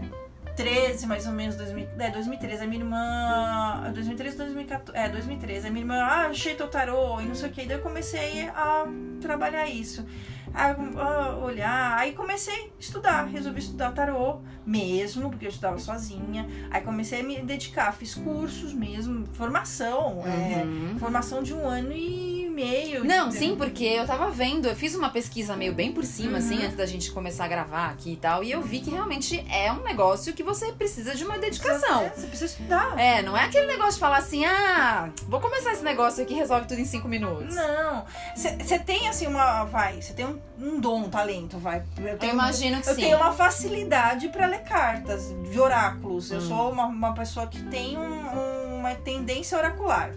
[0.55, 3.91] 2013, mais ou menos, 2000, é, 2013, a minha irmã.
[3.93, 4.97] 2013, 2014.
[4.97, 5.67] É, 2013.
[5.67, 7.65] A minha irmã, ah, achei teu tarô e não sei o que.
[7.65, 8.85] Daí eu comecei a
[9.19, 10.05] trabalhar isso.
[10.53, 11.97] A, olhar.
[11.97, 13.25] Aí comecei a estudar.
[13.25, 16.47] Resolvi estudar tarô mesmo, porque eu estudava sozinha.
[16.71, 20.23] Aí comecei a me dedicar, fiz cursos mesmo, formação.
[20.25, 20.93] É, uhum.
[20.95, 23.03] É, formação de um ano e meio.
[23.03, 26.51] Não, sim, porque eu tava vendo, eu fiz uma pesquisa meio bem por cima, assim,
[26.51, 26.55] uhum.
[26.55, 29.45] assim, antes da gente começar a gravar aqui e tal, e eu vi que realmente
[29.51, 32.09] é um negócio que você precisa de uma dedicação.
[32.15, 32.97] Você precisa estudar.
[32.97, 36.67] É, não é aquele negócio de falar assim, ah, vou começar esse negócio aqui resolve
[36.67, 37.53] tudo em cinco minutos.
[37.53, 38.05] Não.
[38.35, 39.65] Você tem, assim, uma.
[39.65, 41.83] Vai, você tem um, um, dom, um talento, vai.
[41.97, 43.01] Eu, tenho, eu imagino que eu sim.
[43.01, 46.31] Eu tenho uma facilidade para ler cartas de oráculos.
[46.31, 46.35] Hum.
[46.35, 50.11] Eu sou uma, uma pessoa que tem um, uma tendência oracular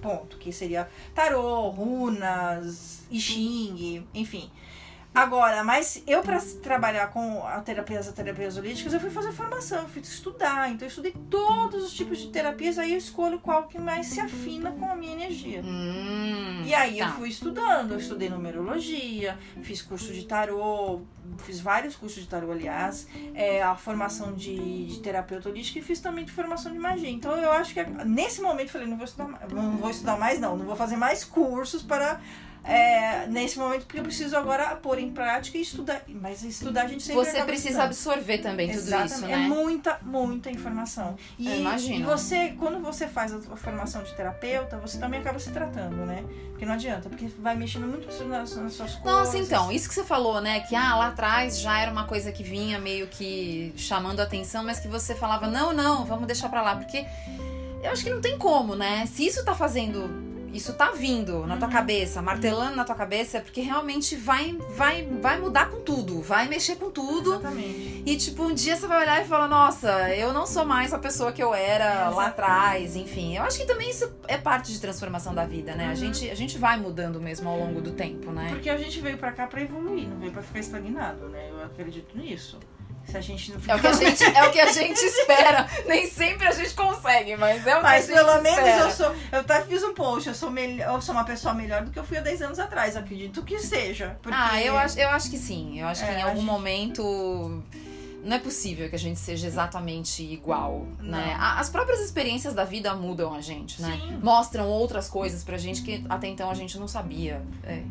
[0.00, 4.50] ponto, que seria tarô, runas, I Ching, enfim.
[5.14, 9.82] Agora, mas eu para trabalhar com a terapia, as terapias holísticas, eu fui fazer formação,
[9.82, 13.68] eu fui estudar, então eu estudei todos os tipos de terapias, aí eu escolho qual
[13.68, 15.62] que mais se afina com a minha energia.
[15.64, 17.04] Hum, e aí tá.
[17.06, 21.02] eu fui estudando, eu estudei numerologia, fiz curso de tarô,
[21.38, 26.00] fiz vários cursos de tarô, aliás, é, a formação de, de terapeuta holística e fiz
[26.00, 27.08] também de formação de magia.
[27.08, 30.18] Então eu acho que nesse momento eu falei, não vou estudar mais, não vou estudar
[30.18, 32.20] mais não, não vou fazer mais cursos para
[32.64, 36.02] é, nesse momento, porque eu preciso agora pôr em prática e estudar.
[36.08, 37.86] Mas estudar a gente sempre Você precisa estudando.
[37.86, 39.14] absorver também Exatamente.
[39.14, 39.44] tudo isso, né?
[39.44, 41.14] É muita, muita informação.
[41.38, 42.00] E, eu imagino.
[42.00, 46.24] E você, quando você faz a formação de terapeuta, você também acaba se tratando, né?
[46.50, 49.04] Porque não adianta, porque vai mexendo muito nas, nas suas coisas.
[49.04, 50.60] Nossa, então, isso que você falou, né?
[50.60, 54.64] Que ah, lá atrás já era uma coisa que vinha meio que chamando a atenção,
[54.64, 57.04] mas que você falava, não, não, vamos deixar pra lá, porque
[57.82, 59.04] eu acho que não tem como, né?
[59.04, 61.74] Se isso tá fazendo isso tá vindo na tua uhum.
[61.74, 66.48] cabeça, martelando na tua cabeça, é porque realmente vai, vai, vai mudar com tudo, vai
[66.48, 67.34] mexer com tudo.
[67.34, 68.02] Exatamente.
[68.06, 70.98] E tipo, um dia você vai olhar e falar, nossa, eu não sou mais a
[70.98, 73.36] pessoa que eu era lá atrás, enfim.
[73.36, 75.86] Eu acho que também isso é parte de transformação da vida, né?
[75.86, 75.90] Uhum.
[75.90, 78.50] A, gente, a gente vai mudando mesmo ao longo do tempo, né?
[78.50, 81.50] Porque a gente veio para cá para evoluir, não veio para ficar estagnado, né?
[81.50, 82.60] Eu acredito nisso.
[83.06, 85.68] Se a gente não é o que a gente É o que a gente espera.
[85.86, 88.80] Nem sempre a gente consegue, mas é o mas que a gente pelo menos espera.
[88.80, 89.16] eu sou.
[89.32, 91.98] Eu até fiz um post, eu sou, melhor, eu sou uma pessoa melhor do que
[91.98, 92.96] eu fui há 10 anos atrás.
[92.96, 94.16] Acredito que seja.
[94.22, 94.36] Porque...
[94.38, 95.80] Ah, eu acho, eu acho que sim.
[95.80, 96.46] Eu acho é, que em algum gente...
[96.46, 97.62] momento
[98.24, 101.18] não é possível que a gente seja exatamente igual, não.
[101.18, 101.36] né?
[101.38, 104.00] As próprias experiências da vida mudam a gente, né?
[104.00, 104.18] Sim.
[104.22, 107.42] Mostram outras coisas pra gente que até então a gente não sabia.
[107.62, 107.82] É.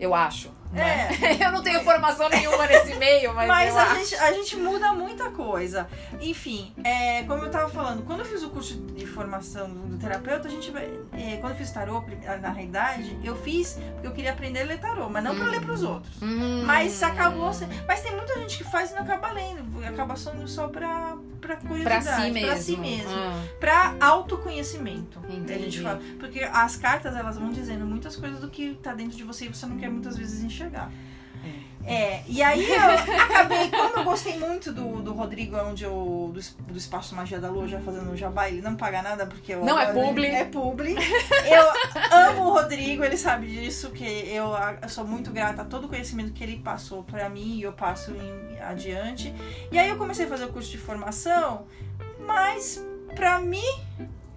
[0.00, 0.50] Eu acho.
[0.72, 1.08] Né?
[1.22, 1.44] É.
[1.46, 3.48] eu não tenho formação nenhuma nesse meio, mas.
[3.48, 5.86] Mas a gente, a gente muda muita coisa.
[6.20, 10.48] Enfim, é, como eu tava falando, quando eu fiz o curso de formação do terapeuta,
[10.48, 10.72] a gente.
[11.12, 12.04] É, quando eu fiz tarô,
[12.40, 15.38] na realidade, eu fiz porque eu queria aprender a ler tarô, mas não hum.
[15.38, 16.20] pra ler pros outros.
[16.22, 16.62] Hum.
[16.64, 17.50] Mas acabou.
[17.86, 21.56] Mas tem muita gente que faz e não acaba lendo, acaba só só pra pra
[21.56, 22.48] curiosidade, Pra si mesmo.
[22.48, 23.10] pra si mesmo.
[23.10, 25.20] Ah, Pra autoconhecimento.
[25.28, 25.52] Entendi.
[25.52, 26.00] A gente fala.
[26.18, 29.48] Porque as cartas, elas vão dizendo muitas coisas do que tá dentro de você e
[29.48, 30.55] você não quer muitas vezes enxergar.
[31.86, 32.80] É, e aí eu
[33.22, 37.48] acabei, como eu gostei muito do, do Rodrigo, onde eu, do, do Espaço Magia da
[37.48, 40.26] Lua, já fazendo o jabá, ele não paga nada porque eu Não, é publi.
[40.26, 40.96] É publi.
[40.96, 45.84] Eu amo o Rodrigo, ele sabe disso, que eu, eu sou muito grata a todo
[45.84, 49.32] o conhecimento que ele passou pra mim e eu passo em, adiante.
[49.70, 51.66] E aí eu comecei a fazer o curso de formação,
[52.26, 53.62] mas pra me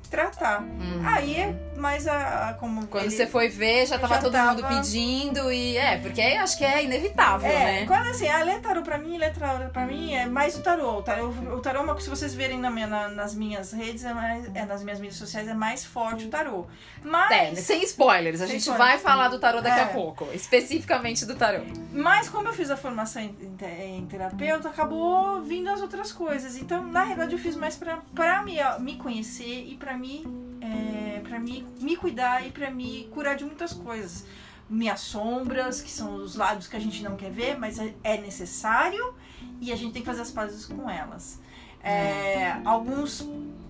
[0.09, 0.61] tratar.
[0.61, 1.01] hum.
[1.05, 4.53] Aí, mas a, a- como Quando ele- você foi ver, já tava Já todo tava.
[4.53, 7.85] mundo pedindo e é, porque aí acho que é inevitável, É, né?
[7.85, 10.97] quando assim, a ler tarô pra mim, ler tarô pra mim é mais o tarô.
[10.97, 14.03] O tarô, o tarô é uma se vocês verem na minha, na- nas minhas redes,
[14.03, 16.65] é mais, é, nas minhas mídias sociais, é mais forte o tarô.
[17.03, 18.89] Mas, É, sem spoilers, a Sem gente spoilers.
[18.89, 19.87] vai falar do tarô daqui a É.
[19.87, 21.59] pouco, especificamente do tarô.
[21.93, 26.55] mas como eu fiz a formação em, em em terapeuta, acabou vindo as outras coisas.
[26.55, 30.25] Então, na realidade, eu fiz mais pra, pra me, me conhecer e pra me,
[30.61, 34.25] é, pra me, me cuidar e pra me curar de muitas coisas.
[34.69, 38.17] Minhas sombras, que são os lados que a gente não quer ver, mas é, é
[38.17, 39.13] necessário
[39.59, 41.39] e a gente tem que fazer as pazes com elas.
[41.83, 43.27] É, alguns,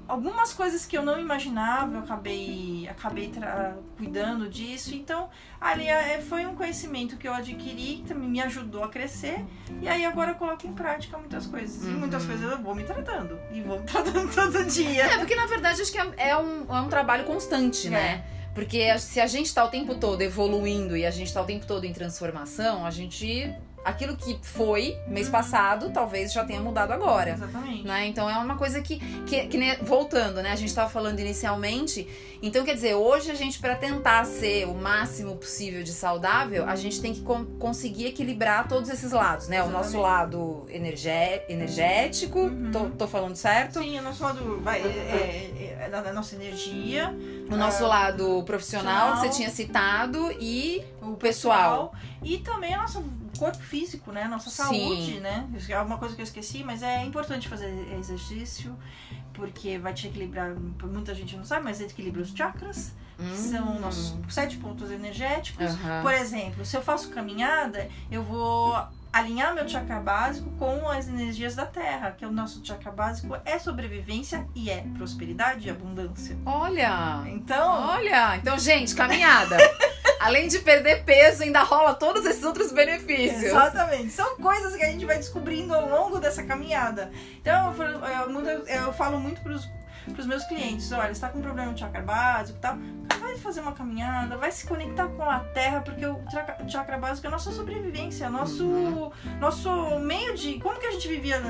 [0.09, 4.93] algumas coisas que eu não imaginava, eu acabei, acabei tra- cuidando disso.
[4.95, 5.29] Então,
[5.61, 9.45] ali é, foi um conhecimento que eu adquiri, que também me ajudou a crescer.
[9.81, 11.83] E aí agora eu coloco em prática muitas coisas.
[11.85, 11.99] E Uhum.
[11.99, 13.39] muitas coisas eu vou me tratando.
[13.51, 15.03] E vou me tratando todo dia.
[15.05, 17.91] É, porque na verdade acho que é, é um, é um trabalho constante, É.
[17.91, 18.25] né?
[18.55, 21.65] Porque se a gente tá o tempo todo evoluindo e a gente tá o tempo
[21.67, 23.53] todo em transformação, a gente.
[23.83, 25.31] Aquilo que foi mês Uhum.
[25.31, 27.31] passado, talvez já tenha mudado agora.
[27.31, 27.83] Exatamente.
[27.87, 28.07] Né?
[28.07, 30.51] Então é uma coisa que, que, que nem- voltando, né?
[30.51, 32.07] A gente tava falando inicialmente.
[32.41, 36.75] Então, quer dizer, hoje a gente, para tentar ser o máximo possível de saudável, a
[36.75, 39.61] gente tem que con- conseguir equilibrar todos esses lados, né?
[39.63, 40.01] O nosso Exatamente.
[40.03, 42.71] lado energé- energético, Uhum.
[42.71, 43.79] tô, tô falando certo?
[43.79, 47.13] Sim, o nosso lado vai, é, é- é da da nossa energia,
[47.49, 51.89] O nosso Ah, lado profissional, que você tinha citado, e o pessoal.
[51.89, 53.03] pessoal e também o nosso
[53.37, 54.25] corpo físico, né?
[54.25, 54.55] Nossa Sim.
[54.63, 55.47] saúde, né?
[55.55, 58.77] Isso é uma coisa que eu esqueci, mas é importante fazer exercício
[59.33, 60.53] porque vai te equilibrar.
[60.83, 62.93] Muita gente não sabe, mas equilibra os chakras.
[63.19, 63.35] Hum.
[63.35, 65.65] São nossos sete pontos energéticos.
[65.71, 66.01] Aham.
[66.01, 68.77] Por exemplo, se eu faço caminhada, eu vou
[69.11, 73.57] alinhar meu chakra básico com as energias da terra, que o nosso chakra básico é
[73.57, 76.37] sobrevivência e é prosperidade e abundância.
[76.45, 77.23] Olha!
[77.27, 78.35] Então, Olha!
[78.37, 79.57] Então, gente, caminhada.
[80.19, 83.43] Além de perder peso, ainda rola todos esses outros benefícios.
[83.43, 84.09] Exatamente.
[84.11, 87.09] São coisas que a gente vai descobrindo ao longo dessa caminhada.
[87.41, 89.41] Então, eu, falo- eu, muito- eu falo muito
[90.03, 92.77] pros, pros meus clientes, olha, você tá com problema de chakra básico e tal,
[93.19, 96.19] vai fazer uma caminhada, vai se conectar com a terra, porque o
[96.69, 99.11] chakra, básico é a nossa sobrevivência, é nosso, Uhum.
[99.39, 100.59] nosso meio de...
[100.59, 101.41] Como que a gente vivia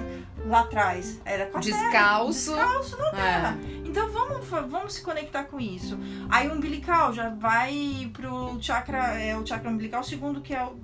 [0.45, 1.19] lá atrás?
[1.25, 1.78] Era com a terra.
[1.84, 2.56] Descalço.
[2.56, 3.12] Descalço na É.
[3.12, 3.58] terra.
[3.86, 5.97] Então vamos, vamos se conectar com isso.
[6.30, 10.78] Aí o umbilical já vai pro chakra, é o chakra umbilical, segundo que é o,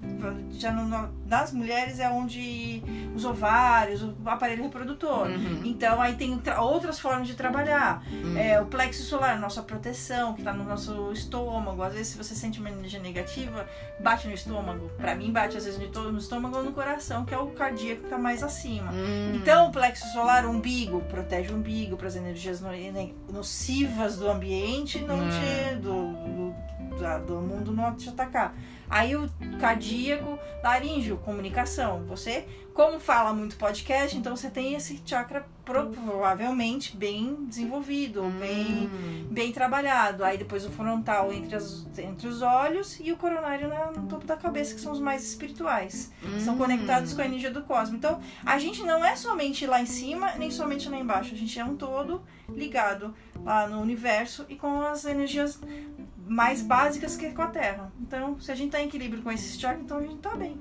[0.52, 2.82] já no, nas mulheres é onde
[3.16, 5.28] os ovários, o aparelho reprodutor.
[5.28, 5.62] Uhum.
[5.66, 8.04] Então aí tem tra- outras formas de trabalhar.
[8.12, 8.38] Uhum.
[8.38, 11.82] É, o plexo solar, nossa proteção, que tá no nosso estômago.
[11.84, 13.68] Às vezes, se você sente uma energia negativa,
[14.00, 14.90] bate no estômago.
[14.98, 18.10] Pra mim, bate às vezes no estômago ou no coração, que é o cardíaco que
[18.10, 18.92] tá mais acima.
[18.92, 19.34] Hum.
[19.36, 24.18] Então, o plexo solar, o umbigo, protege o umbigo para as energias no- ne- nocivas
[24.18, 25.30] do ambiente não Hum.
[25.30, 26.56] te, do,
[26.98, 28.54] do, do mundo não te atacar.
[28.90, 32.04] Aí o cardíaco, laríngeo, comunicação.
[32.08, 39.28] Você, como fala muito podcast, então você tem esse chakra provavelmente bem desenvolvido, bem Hum.
[39.32, 40.24] bem trabalhado.
[40.24, 44.26] Aí depois o frontal entre, as, entre os olhos e o coronário na- no topo
[44.26, 46.12] da cabeça, que são os mais espirituais.
[46.40, 46.58] São Hum.
[46.58, 47.98] conectados com a energia do cosmos.
[47.98, 51.34] Então, a gente não é somente lá em cima, nem somente lá embaixo.
[51.34, 55.60] A gente é um todo ligado lá no universo e com as energias
[56.28, 57.92] mais básicas que com a Terra.
[58.02, 60.58] Então, se a gente tá em equilíbrio com esses chakras, então a gente tá bem.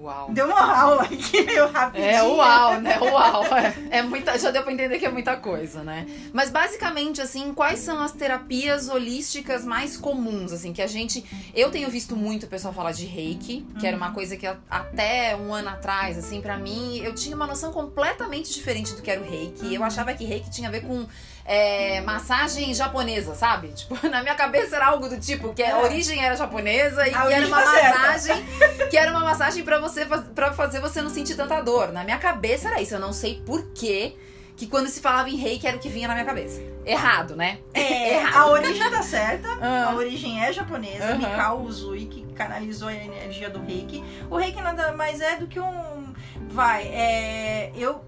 [0.00, 0.30] Uau.
[0.30, 2.10] Deu uma aula aqui, meio rapidinho.
[2.10, 2.98] É uau, né?
[3.00, 3.44] Uau.
[3.56, 6.06] É, é muita, já deu pra entender que é muita coisa, né?
[6.32, 11.24] Mas basicamente, assim, quais são as terapias holísticas mais comuns, assim, que a gente.
[11.54, 15.36] Eu tenho visto muito o pessoal falar de reiki, que era uma coisa que até
[15.36, 19.20] um ano atrás, assim, pra mim, eu tinha uma noção completamente diferente do que era
[19.20, 19.74] o reiki.
[19.74, 21.06] Eu achava que reiki tinha a ver com.
[21.46, 23.68] É, massagem japonesa, sabe?
[23.68, 25.76] Tipo, na minha cabeça era algo do tipo que a É.
[25.76, 27.98] origem era japonesa e A que era uma tá certa.
[27.98, 28.44] massagem
[28.90, 31.92] que era uma massagem pra você para fazer você não sentir tanta dor.
[31.92, 32.94] Na minha cabeça era isso.
[32.94, 34.16] Eu não sei por quê
[34.56, 36.62] que quando se falava em reiki era o que vinha na minha cabeça.
[36.84, 37.58] Errado, né?
[37.74, 38.36] É, Errado.
[38.36, 39.48] a origem tá certa.
[39.60, 41.04] A Ah, origem é japonesa.
[41.10, 41.18] Aham.
[41.18, 44.02] Mikao Uzui, que canalizou a energia do reiki.
[44.30, 46.14] O reiki nada mais é do que um.
[46.48, 47.70] Vai, é.
[47.76, 48.02] Eu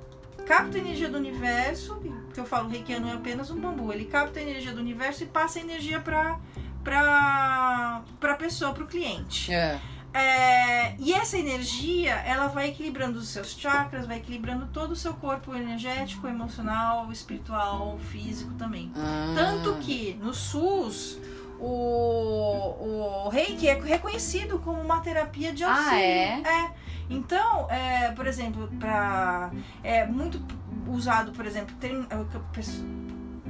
[0.46, 2.00] capta a energia do universo,
[2.38, 3.92] que eu falo, o reikiano é apenas um bambu.
[3.92, 6.38] Ele capta a energia do universo e passa a energia para
[6.84, 9.52] para para pessoa, para o cliente.
[9.52, 9.80] É.
[10.14, 15.12] É, e essa energia, ela vai equilibrando os seus chakras, vai equilibrando todo o seu
[15.12, 18.90] corpo energético, emocional, espiritual, físico também.
[18.96, 19.34] Ah.
[19.34, 21.20] Tanto que no SUS,
[21.60, 25.90] o, o reiki é reconhecido como uma terapia de auxílio.
[25.92, 26.40] Ah, é?
[26.40, 26.70] É.
[27.10, 29.50] Então, é, por exemplo, pra,
[29.82, 30.40] é muito
[30.88, 32.06] usado, por exemplo, tem,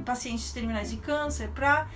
[0.05, 1.87] pacientes terminais de câncer para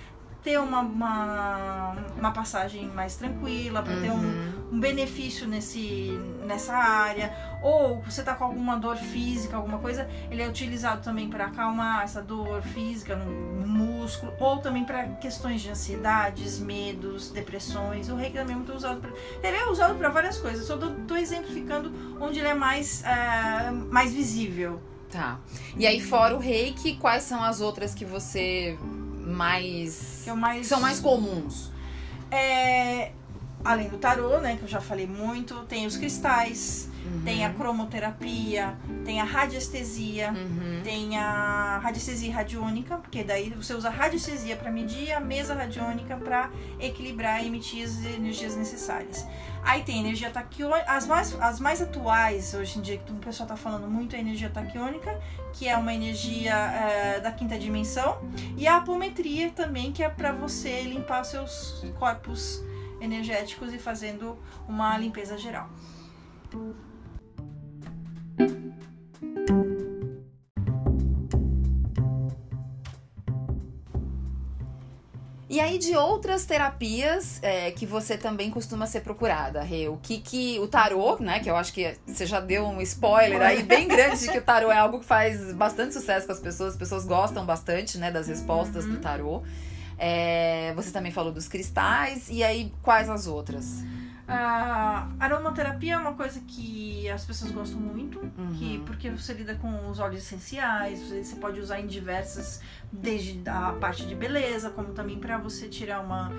[0.44, 4.68] ter uma, uma, uma, passagem mais tranquila, para ter um, Uhum.
[4.72, 6.10] um benefício nesse,
[6.46, 7.34] nessa área.
[7.62, 12.02] Ou você tá com alguma dor física, alguma coisa, ele é utilizado também para acalmar
[12.04, 18.10] essa dor física no, no músculo, ou também para questões de ansiedades, medos, depressões.
[18.10, 19.10] O reiki também é muito usado para.
[19.42, 23.72] Ele é usado para várias coisas, só tô, tô exemplificando onde ele é mais, ah,
[23.90, 24.78] mais visível.
[25.14, 25.38] Tá.
[25.76, 28.76] E aí, fora o reiki, quais são as outras que você
[29.24, 30.24] mais.
[30.26, 30.62] O mais.
[30.62, 31.70] que são mais comuns?
[32.32, 33.12] É,
[33.64, 36.88] além do tarô, né, que eu já falei muito, tem os cristais,
[37.24, 40.80] tem a cromoterapia, tem a radiestesia, Uhum.
[40.82, 46.16] tem a radiestesia radiônica, porque daí você usa a radiestesia para medir a mesa radiônica
[46.16, 49.26] para equilibrar e emitir as energias necessárias.
[49.62, 53.16] Aí tem a energia taquiônica, as mais, as mais atuais hoje em dia, que o
[53.16, 55.18] pessoal tá falando muito, é a energia taquiônica,
[55.52, 58.18] que é uma energia eh, da quinta dimensão,
[58.56, 62.62] e a apometria também, que é para você limpar seus corpos
[63.00, 64.38] energéticos e fazendo
[64.68, 65.68] uma limpeza geral.
[75.54, 79.86] E aí, de outras terapias é, que você também costuma ser procurada, Rê?
[79.86, 80.58] O que que.
[80.58, 81.38] O tarô, né?
[81.38, 84.42] Que eu acho que você já deu um spoiler aí bem grande de que o
[84.42, 86.72] tarô é algo que faz bastante sucesso com as pessoas.
[86.72, 88.10] As pessoas gostam bastante, né?
[88.10, 89.44] Das respostas do tarô.
[89.96, 92.28] É, você também falou dos cristais.
[92.28, 93.84] E aí, quais as outras?
[94.26, 98.20] A aromaterapia é uma coisa que as pessoas gostam muito,
[98.58, 102.60] que porque você lida com os óleos essenciais, você pode usar em diversas,
[102.90, 106.32] desde a parte de beleza, como também para você tirar uma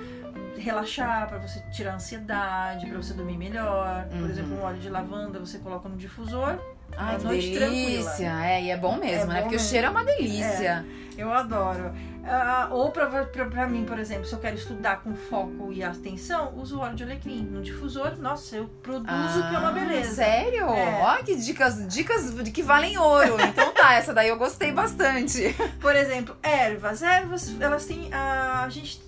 [0.57, 4.07] relaxar, para você tirar a ansiedade, para você dormir melhor.
[4.07, 4.29] Por Uhum.
[4.29, 6.57] exemplo, um óleo de lavanda você coloca no difusor,
[6.97, 8.45] Ai, Uma que delícia!
[8.45, 9.35] É, e é bom mesmo, É né?
[9.35, 9.69] bom Porque o mesmo.
[9.69, 10.85] cheiro é uma delícia.
[11.17, 11.91] eu adoro.
[12.27, 16.79] Ah, ou pra mim, por exemplo, se eu quero estudar com foco e atenção, uso
[16.79, 18.17] óleo de alecrim no difusor.
[18.17, 20.15] Nossa, eu produzo que é uma Ah, beleza.
[20.15, 20.65] Sério?
[20.69, 21.01] É.
[21.03, 23.35] Ó, que dicas, dicas que valem ouro.
[23.41, 25.55] Então tá, essa daí eu gostei bastante.
[25.79, 27.01] Por exemplo, ervas.
[27.03, 28.11] Ervas, elas têm.
[28.11, 29.01] A, a gente.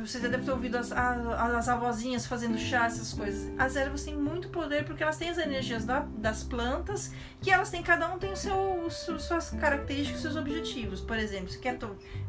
[0.00, 3.50] Você já deve ter ouvido as, a- as avózinhas fazendo chá, essas coisas.
[3.58, 7.70] As ervas têm muito poder porque elas têm as energias da- das plantas, que elas
[7.70, 11.00] têm, cada um tem o seu, suas características, seus objetivos.
[11.00, 11.72] Por exemplo, você quer.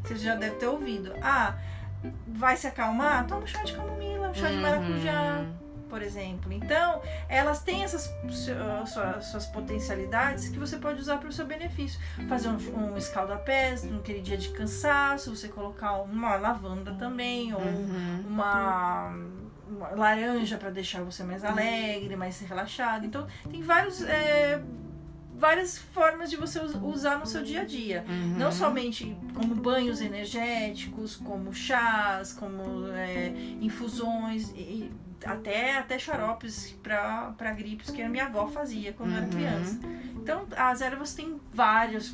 [0.03, 1.13] Você já deve ter ouvido.
[1.21, 1.55] Ah,
[2.27, 3.25] vai se acalmar?
[3.27, 5.53] Toma um chá de camomila, um chá de maracujá Uhum.
[5.89, 6.51] por exemplo.
[6.51, 8.51] Então, elas têm essas su-
[8.87, 11.99] suas, suas potencialidades que você pode usar para o seu benefício.
[12.27, 12.57] Fazer um,
[12.93, 18.23] um escalda-pés naquele dia de cansaço, você colocar uma lavanda também, ou Uhum.
[18.27, 19.13] uma,
[19.69, 23.05] uma laranja para deixar você mais alegre, mais relaxado.
[23.05, 24.01] Então, tem vários.
[24.03, 24.61] é,
[25.43, 28.05] Várias formas de você us- usar no seu dia a dia.
[28.07, 28.37] Uhum.
[28.37, 34.89] Não somente como banhos energéticos, como chás, como é, infusões, e,
[35.25, 39.31] até, até xaropes para gripes que a minha avó fazia quando eu era Uhum.
[39.31, 39.79] criança.
[40.15, 42.13] Então, as ervas têm várias,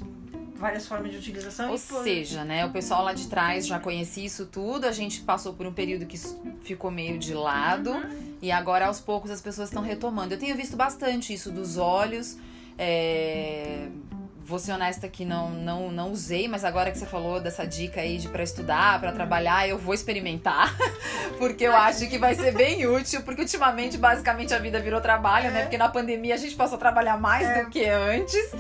[0.56, 1.70] várias formas de utilização.
[1.72, 5.22] Ou pô, seja, né, o pessoal lá de trás já conhecia isso tudo, a gente
[5.22, 6.18] passou por um período que
[6.64, 7.92] ficou meio de lado
[8.42, 10.34] e agora aos poucos as pessoas estão retomando.
[10.34, 12.36] Eu tenho visto bastante isso dos olhos.
[12.80, 13.88] É,
[14.50, 18.02] Vou ser honesta que não, não, não usei, mas agora que você falou dessa dica
[18.02, 20.76] aí de para estudar, para trabalhar, eu vou experimentar,
[21.38, 25.52] porque eu acho que vai ser bem útil, porque ultimamente basicamente a vida virou trabalho,
[25.52, 25.60] né?
[25.60, 25.62] É.
[25.62, 28.52] Porque na pandemia a gente passou a trabalhar mais do que antes.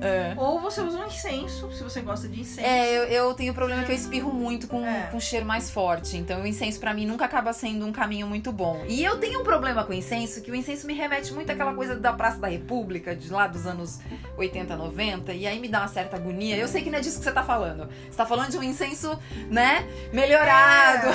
[0.00, 0.34] É.
[0.36, 2.66] Ou você usa um incenso, se você gosta de incenso.
[2.66, 5.08] É, eu, eu tenho problema que eu espirro muito com, É.
[5.10, 6.16] com cheiro mais forte.
[6.16, 8.84] Então o incenso pra mim nunca acaba sendo um caminho muito bom.
[8.88, 11.74] E eu tenho um problema com o incenso, que o incenso me remete muito àquela
[11.74, 14.00] coisa da Praça da República, de lá dos anos
[14.36, 15.32] 80, 90.
[15.32, 16.56] E aí me dá uma certa agonia.
[16.56, 17.88] Eu sei que não é disso que você tá falando.
[18.10, 19.18] Você tá falando de um incenso,
[19.50, 21.08] né, melhorado.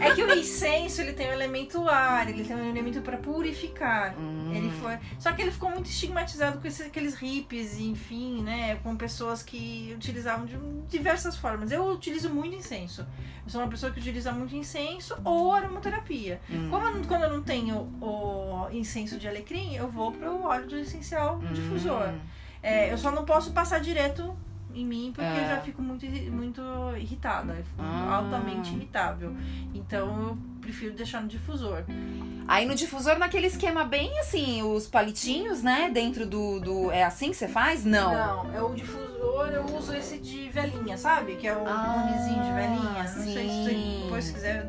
[0.00, 3.16] É, é que o incenso ele tem um elemento ar, ele tem um elemento para
[3.16, 4.14] purificar.
[4.18, 4.52] Hum.
[4.54, 4.98] Ele foi.
[5.18, 8.76] Só que ele ficou muito estigmatizado com esses, aqueles hippies, enfim, né?
[8.76, 10.56] Com pessoas que utilizavam de
[10.88, 11.70] diversas formas.
[11.70, 13.06] Eu utilizo muito incenso.
[13.44, 16.40] Eu sou uma pessoa que utiliza muito incenso ou aromaterapia.
[16.50, 16.68] Hum.
[16.70, 21.36] Como quando eu não tenho o incenso de alecrim, eu vou pro óleo de essencial
[21.38, 21.52] Hum.
[21.52, 22.08] difusor.
[22.62, 24.34] É, eu só não posso passar direto
[24.74, 25.44] em mim porque É.
[25.44, 26.62] eu já fico muito, muito
[26.96, 27.64] irritada.
[27.78, 28.16] Ah.
[28.16, 29.34] altamente irritável.
[29.74, 31.84] Então eu prefiro deixar no difusor.
[32.48, 35.90] Aí no difusor, naquele esquema bem assim, os palitinhos, né?
[35.92, 36.58] Dentro do.
[36.60, 36.90] do...
[36.90, 37.84] É assim que você faz?
[37.84, 38.12] Não.
[38.12, 41.36] Não, é o difusor, eu uso esse de velhinha, sabe?
[41.36, 43.02] Que é o Ah, de velhinha.
[43.02, 44.00] Não sei se você, sim.
[44.04, 44.64] depois se quiser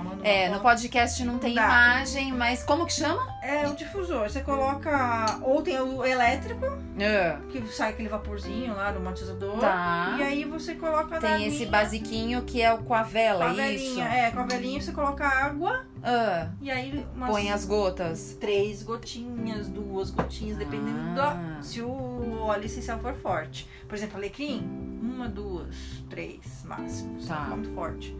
[0.00, 1.64] numa É, no podcast não tem Dá.
[1.64, 3.20] imagem, mas como que chama?
[3.42, 4.28] É o difusor.
[4.30, 5.38] Você coloca.
[5.42, 6.64] Ou tem o elétrico,
[6.98, 7.36] É.
[7.50, 9.58] que sai aquele vaporzinho lá do matizador.
[9.58, 10.14] Tá.
[10.18, 13.70] E aí você coloca Tem esse basiquinho que é o com a vela, com a
[13.70, 13.84] isso?
[13.96, 14.04] velhinha.
[14.08, 18.36] É, com a velhinha você coloca água Ah, e aí põe as gotas.
[18.40, 21.58] três gotinhas, duas gotinhas, dependendo Ah.
[21.58, 21.64] do.
[21.64, 23.68] Se o óleo essencial for forte.
[23.88, 24.60] Por exemplo, alecrim,
[25.02, 25.76] uma, duas,
[26.08, 27.18] três máximo.
[27.26, 27.40] Tá.
[27.50, 28.16] muito forte.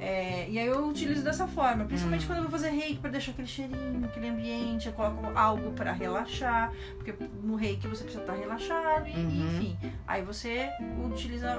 [0.00, 3.30] É, e aí eu utilizo dessa forma, principalmente quando eu vou fazer reiki pra deixar
[3.32, 8.34] aquele cheirinho, aquele ambiente, eu coloco algo pra relaxar, porque no reiki você precisa estar
[8.34, 9.46] relaxado, e, Uhum.
[9.56, 9.78] enfim.
[10.06, 10.68] Aí você
[11.04, 11.58] utiliza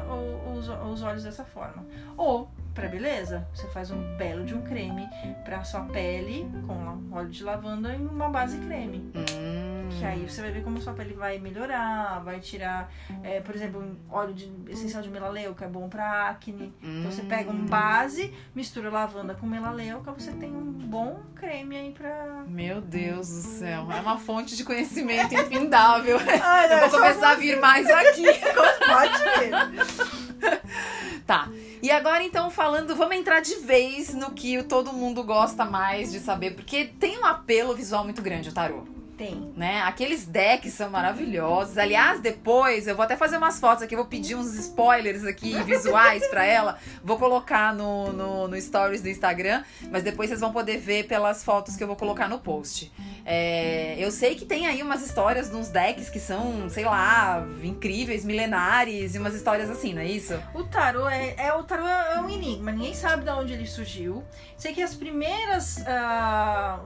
[0.54, 1.86] os, os óleos dessa forma.
[2.18, 5.08] Ou, pra beleza, você faz um belo de um creme
[5.44, 9.10] pra sua pele, com óleo de lavanda e uma base creme.
[9.16, 9.65] Hum.
[9.90, 12.92] Que aí você vai ver como sua pele vai melhorar, vai tirar,
[13.24, 16.74] é, por exemplo, óleo de, essencial de melaleuca é bom pra acne.
[16.82, 21.92] Então você pega um base, mistura lavanda com melaleuca, você tem um bom creme aí
[21.92, 22.44] pra.
[22.48, 26.18] Meu Deus do céu, é uma fonte de conhecimento infindável.
[26.42, 28.26] Ai, Eu vou começar a vir mais aqui.
[28.86, 30.62] Pode ver.
[31.26, 31.50] Tá.
[31.82, 36.20] E agora então falando, vamos entrar de vez no que todo mundo gosta mais de
[36.20, 38.84] saber, porque tem um apelo visual muito grande o tarô.
[39.18, 39.54] Tem.
[39.56, 39.82] né?
[39.82, 41.78] Aqueles decks são maravilhosos.
[41.78, 46.28] Aliás, depois eu vou até fazer umas fotos aqui, vou pedir uns spoilers aqui visuais
[46.28, 46.78] pra ela.
[47.04, 51.44] Vou colocar no, no, no stories do Instagram, mas depois vocês vão poder ver pelas
[51.44, 52.92] fotos que eu vou colocar no post.
[53.26, 57.46] É, eu sei que tem aí umas histórias de uns decks que são, sei lá,
[57.64, 60.40] incríveis, milenares e umas histórias assim, não é isso?
[60.54, 64.24] O tarô é, é o tarô é um enigma, ninguém sabe de onde ele surgiu.
[64.58, 66.80] Sei que as primeiras ah,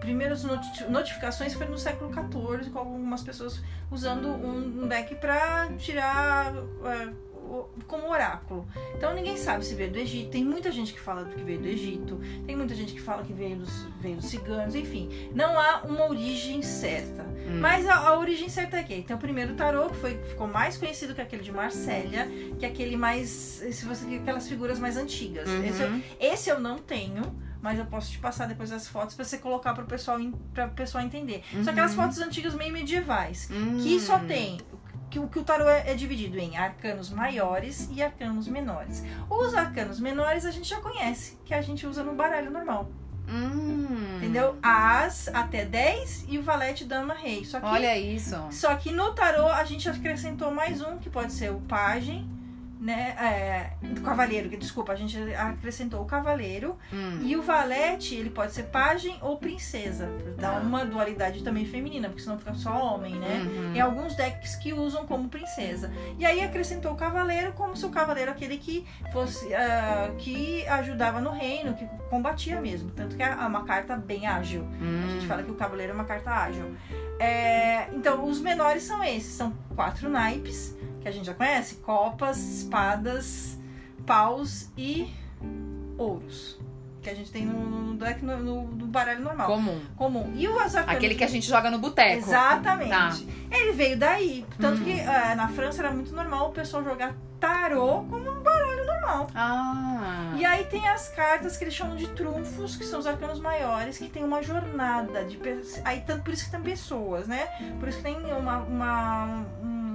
[0.00, 6.54] primeiras noti- notificações foi no século XIV, com algumas pessoas usando um, deck para tirar
[6.54, 8.66] o- como oráculo.
[8.96, 10.30] Então ninguém sabe se veio do Egito.
[10.30, 12.20] Tem muita gente que fala que veio do Egito.
[12.44, 14.74] Tem muita gente que fala que veio dos, veio dos ciganos.
[14.74, 17.22] Enfim, não há uma origem certa.
[17.22, 17.60] Hum.
[17.60, 20.76] Mas a, a origem certa é que tem o primeiro tarô, que foi, ficou mais
[20.76, 22.26] conhecido que aquele de Marsella,
[22.58, 23.28] que é aquele mais.
[23.28, 25.48] Se você aquelas figuras mais antigas.
[25.48, 25.64] Uhum.
[25.64, 27.22] Esse, eu, esse eu não tenho.
[27.66, 30.18] Mas eu posso te passar depois as fotos pra você colocar pro pessoal,
[30.54, 31.42] para pessoal entender.
[31.64, 32.02] São aquelas Uhum.
[32.04, 33.48] fotos antigas meio medievais.
[33.50, 33.78] Hum.
[33.82, 34.60] Que só tem.
[35.10, 39.02] Que, o- que o tarô é, é dividido em arcanos maiores e arcanos menores.
[39.28, 42.88] Os arcanos menores a gente já conhece, que a gente usa no baralho normal.
[43.28, 44.18] Hum.
[44.18, 44.56] Entendeu?
[44.62, 47.44] As até 10 e o valete, dama, rei.
[47.44, 48.36] Só que Olha isso.
[48.52, 52.30] só que no tarô a gente acrescentou mais um, que pode ser o pajem,
[52.78, 53.16] né?
[53.82, 56.76] É, o cavaleiro, que desculpa, a gente acrescentou o cavaleiro.
[56.92, 57.20] Hum.
[57.22, 60.08] E o valete, ele pode ser pajem ou princesa.
[60.38, 60.58] Dá Tá.
[60.60, 63.42] uma dualidade também feminina, porque senão fica só homem, né?
[63.46, 63.72] Uhum.
[63.72, 65.90] Tem alguns decks que usam como princesa.
[66.18, 71.20] E aí acrescentou o cavaleiro como se o cavaleiro aquele que fosse ah, que ajudava
[71.20, 72.90] no reino, que combatia mesmo.
[72.90, 74.62] Tanto que é uma carta bem ágil.
[74.62, 75.08] A Hum.
[75.10, 76.74] gente fala que o cavaleiro é uma carta ágil.
[77.18, 79.32] É, então, os menores são esses.
[79.34, 80.75] São quatro naipes,
[81.06, 81.76] que a gente já conhece.
[81.76, 83.56] Copas, espadas,
[84.04, 85.08] paus e
[85.96, 86.58] ouros.
[87.00, 89.46] Que a gente tem no, no deck no, no- no baralho normal.
[89.46, 89.80] Comum.
[89.94, 90.32] Comum.
[90.34, 90.90] E o arcanos...
[90.90, 92.18] Aquele que a gente joga no boteco.
[92.18, 92.90] Exatamente.
[92.90, 93.56] Tá.
[93.56, 94.44] Ele veio daí.
[94.58, 94.84] Tanto Hum.
[94.84, 99.28] que ah, na França era muito normal o pessoal jogar tarô como um baralho normal.
[99.36, 100.32] Ah.
[100.36, 103.96] E aí tem as cartas que eles chamam de trunfos, que são os arcanos maiores,
[103.98, 105.36] que tem uma jornada de
[105.84, 107.46] aí tanto por isso que tem pessoas, né?
[107.78, 109.85] Por isso que tem uma uma, um-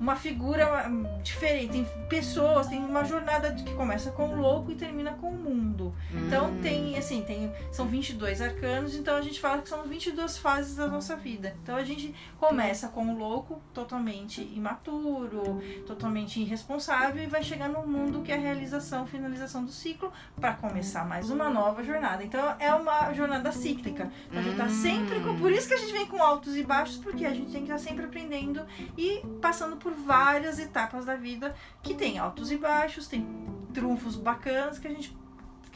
[0.00, 4.74] uma figura hum, diferente, tem pessoas, tem uma jornada que começa com o louco e
[4.74, 5.94] termina com o mundo.
[6.12, 6.60] Então Hum.
[6.62, 10.86] tem, assim, tem, são 22 arcanos, então a gente fala que são 22 fases da
[10.86, 11.56] nossa vida.
[11.62, 17.86] Então a gente começa com o louco totalmente imaturo, totalmente irresponsável e vai chegar no
[17.86, 22.22] mundo que é a realização, finalização do ciclo para começar mais uma nova jornada.
[22.24, 24.10] Então é uma jornada cíclica.
[24.28, 26.62] Então a gente tá sempre com, por isso que a gente vem com altos e
[26.62, 28.62] baixos, porque a gente tem que estar sempre aprendendo
[28.96, 33.26] e passando por várias etapas da vida que tem altos e baixos, tem
[33.72, 35.14] trunfos bacanas que a gente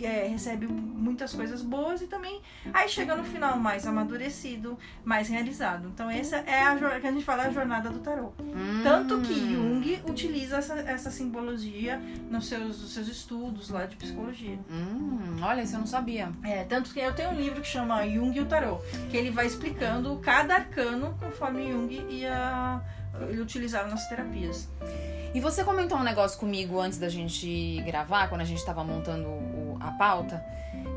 [0.04, 2.40] é, recebe muitas coisas boas e também
[2.72, 5.88] aí chega no final mais amadurecido, mais realizado.
[5.88, 8.32] Então essa é a que a gente fala a jornada do tarô.
[8.40, 8.80] Hum.
[8.82, 12.00] Tanto que Jung utiliza essa, essa simbologia
[12.30, 14.58] nos seus, nos seus estudos lá de psicologia.
[14.70, 16.30] Hum, olha, isso eu não sabia.
[16.42, 18.78] É, tanto que eu tenho um livro que chama Jung e o Tarô,
[19.10, 22.82] que ele vai explicando cada arcano conforme Jung ia
[23.28, 24.68] ele utilizava nas terapias.
[25.34, 29.28] E você comentou um negócio comigo antes da gente gravar, quando a gente estava montando
[29.28, 30.42] o, a pauta,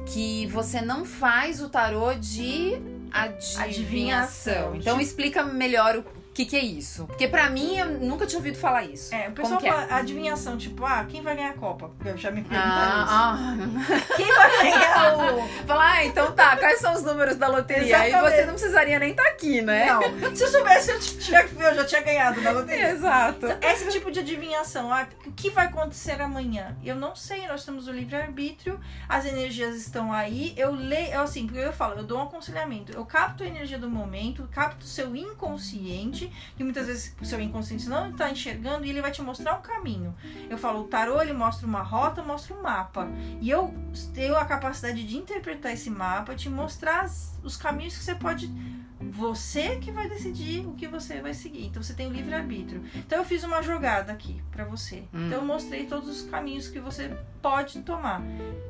[0.06, 2.82] que você não faz o tarô de
[3.12, 3.64] adivinhação.
[3.64, 4.76] Adivinhação.
[4.76, 7.06] Então explica melhor o o que, que é isso?
[7.08, 9.14] Porque pra mim, eu nunca tinha ouvido falar isso.
[9.14, 9.70] É, o pessoal é?
[9.70, 11.92] fala adivinhação, tipo, ah, quem vai ganhar a Copa?
[12.06, 14.16] Eu já me perguntaram Ah, isso.
[14.16, 15.42] Quem vai ganhar o.
[15.42, 15.48] ah.
[15.68, 18.00] Fala, ah, então tá, quais são os números da loteria?
[18.00, 19.88] Aí você não precisaria nem estar aqui, né?
[19.88, 22.92] Não, se eu soubesse, eu, tinha, eu já tinha ganhado na loteria.
[22.92, 23.48] Exato.
[23.62, 26.78] Esse tipo de adivinhação, ah, o que vai acontecer amanhã?
[26.84, 28.80] Eu não sei, nós temos o livre-arbítrio,
[29.10, 32.94] as energias estão aí, eu leio, eu, assim, porque eu falo, eu dou um aconselhamento,
[32.94, 36.21] eu capto a energia do momento, capto o seu inconsciente,
[36.58, 39.62] que muitas vezes o seu inconsciente não está enxergando e ele vai te mostrar um
[39.62, 40.14] caminho.
[40.50, 43.08] Eu falo, o tarô ele mostra uma rota, mostra um mapa.
[43.40, 43.74] E eu
[44.14, 48.52] tenho a capacidade de interpretar esse mapa, te mostrar as- os caminhos que você pode
[49.00, 51.66] você que vai decidir o que você vai seguir.
[51.66, 52.84] Então você tem o livre-arbítrio.
[52.96, 55.04] Então eu fiz uma jogada aqui pra você.
[55.14, 55.26] Hum.
[55.28, 57.12] Então eu mostrei todos os caminhos que você
[57.42, 58.22] pode tomar.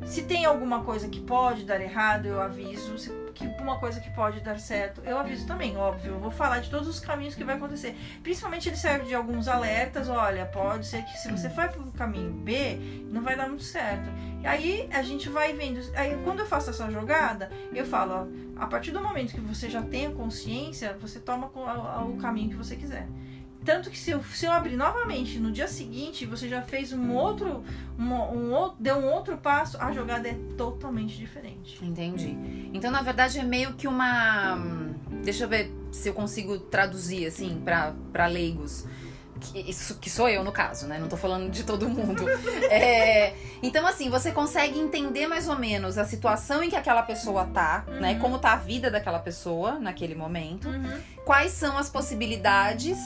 [0.06, 2.98] Se tem alguma coisa que pode dar errado, eu aviso.
[2.98, 6.14] Se que uma coisa que pode dar certo, eu aviso também, óbvio.
[6.14, 7.96] Eu vou falar de todos os caminhos que vai acontecer.
[8.22, 10.10] Principalmente ele serve de alguns alertas.
[10.10, 12.78] Olha, pode ser que se você for pro caminho B,
[13.10, 14.10] não vai dar muito certo.
[14.42, 15.80] E aí a gente vai vendo.
[15.96, 19.70] Aí quando eu faço essa jogada, eu falo, ó, a partir do momento que você
[19.70, 23.08] já tem consciência, você toma o caminho que você quiser.
[23.64, 27.14] Tanto que se eu, se eu abrir novamente no dia seguinte, você já fez um
[27.14, 27.64] outro,
[27.98, 31.84] um, um deu um outro passo, a jogada é totalmente diferente.
[31.84, 32.36] Entendi.
[32.74, 34.58] Então, na verdade, é meio que uma.
[35.24, 38.86] Deixa eu ver se eu consigo traduzir, assim, pra, pra leigos.
[39.40, 41.00] Que, isso, que sou eu, no caso, né?
[41.00, 42.26] Não tô falando de todo mundo.
[42.72, 47.46] É, então, assim, você consegue entender mais ou menos a situação em que aquela pessoa
[47.46, 48.14] tá, né?
[48.14, 48.20] Uhum.
[48.20, 50.70] Como tá a vida daquela pessoa naquele momento.
[50.70, 52.98] Uhum, Quais são as possibilidades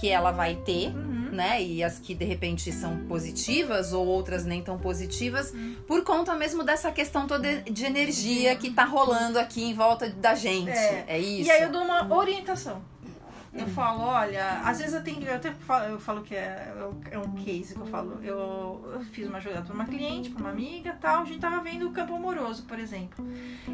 [0.00, 1.30] que ela vai ter uhum.
[1.30, 1.62] né?
[1.62, 5.52] E as que de repente são positivas ou outras nem tão positivas,
[5.86, 10.34] por conta mesmo dessa questão toda de energia que tá rolando aqui em volta da
[10.34, 10.70] gente.
[10.70, 11.04] É.
[11.06, 11.48] É, isso.
[11.48, 12.82] E aí eu dou uma orientação.
[13.52, 15.22] Eu falo, olha, às vezes eu tenho.
[15.26, 16.72] Eu até falo, eu falo que é,
[17.10, 18.20] é um case que eu falo.
[18.22, 21.22] Eu, eu fiz uma jogada pra uma cliente, pra uma amiga tal.
[21.22, 23.26] A gente tava vendo o campo amoroso, por exemplo.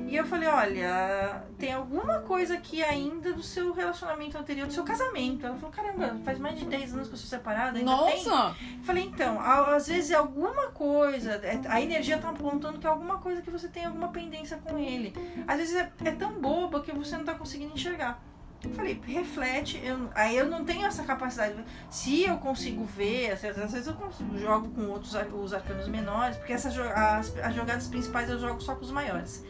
[0.09, 4.83] E eu falei, olha, tem alguma coisa aqui ainda do seu relacionamento anterior, do seu
[4.83, 5.45] casamento.
[5.45, 8.25] Ela falou, caramba, faz mais de 10 anos que eu sou separada, ainda tem.
[8.25, 8.57] Nossa!
[8.79, 12.91] Eu Falei, então, às vezes é alguma coisa, é- a energia tá apontando que é
[12.91, 15.13] alguma coisa que você tem alguma pendência com ele.
[15.47, 18.23] Às vezes é, é tão boba que você não tá conseguindo enxergar.
[18.65, 21.55] Eu falei, reflete, eu, aí eu não tenho essa capacidade.
[21.91, 26.53] Se eu consigo ver, às vezes, eu consigo, jogo com outros os arcanos menores, porque
[26.53, 29.45] essas as, as jogadas principais eu jogo só com os maiores.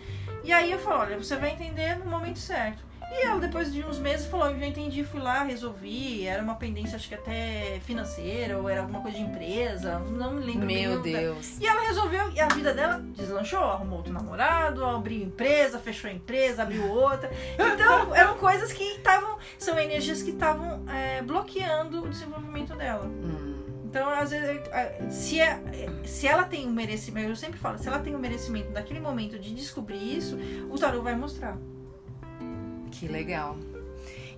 [0.44, 2.84] E aí eu falo, olha, você vai entender no momento certo.
[3.18, 6.26] E ela, depois de uns meses, falou: Eu já entendi, fui lá, resolvi.
[6.26, 10.44] Era uma pendência, acho que até financeira, ou era alguma coisa de empresa, não me
[10.44, 10.82] lembro bem.
[10.86, 11.58] Meu Eu- Deus.
[11.58, 16.12] E ela resolveu, e a vida dela deslanchou, arrumou outro namorado, abriu empresa, fechou a
[16.12, 17.30] empresa, abriu outra.
[17.54, 23.06] Então, eram coisas que estavam, são energias que estavam é, bloqueando o desenvolvimento dela.
[23.06, 23.54] Hum,
[23.84, 24.60] Então, às vezes,
[25.10, 25.58] se, é-
[26.04, 29.38] se ela tem um merecimento, eu sempre falo, se ela tem um merecimento naquele momento
[29.38, 30.36] de descobrir isso,
[30.68, 31.56] o tarô vai mostrar.
[32.98, 33.56] Que legal.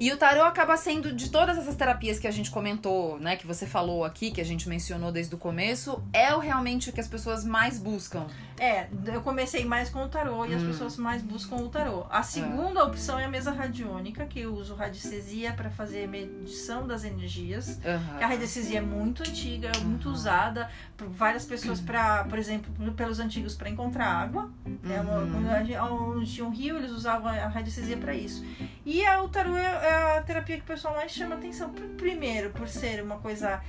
[0.01, 3.47] E o tarô acaba sendo de todas essas terapias que a gente comentou, né, que
[3.47, 7.01] você falou aqui, que a gente mencionou desde o começo, é o realmente o que
[7.01, 8.27] as pessoas mais buscam.
[8.59, 10.67] É, eu comecei mais com o tarô e as Hum.
[10.67, 12.07] pessoas mais buscam o tarô.
[12.11, 17.05] A segunda opção é a mesa radiônica, que eu uso radiestesia para fazer medição das
[17.05, 17.79] energias.
[17.85, 18.19] Aham.
[18.21, 20.15] A radiestesia é muito antiga, é muito Uhum.
[20.15, 24.51] usada por várias pessoas para, por exemplo, pelos antigos para encontrar água.
[24.91, 26.17] É uma- Uhum.
[26.17, 28.45] onde tinha um rio, eles usavam a radiestesia para isso.
[28.85, 31.71] E a, o tarô é, é a terapia que o pessoal mais chama atenção.
[31.71, 33.61] Pr- Primeiro, por ser uma coisa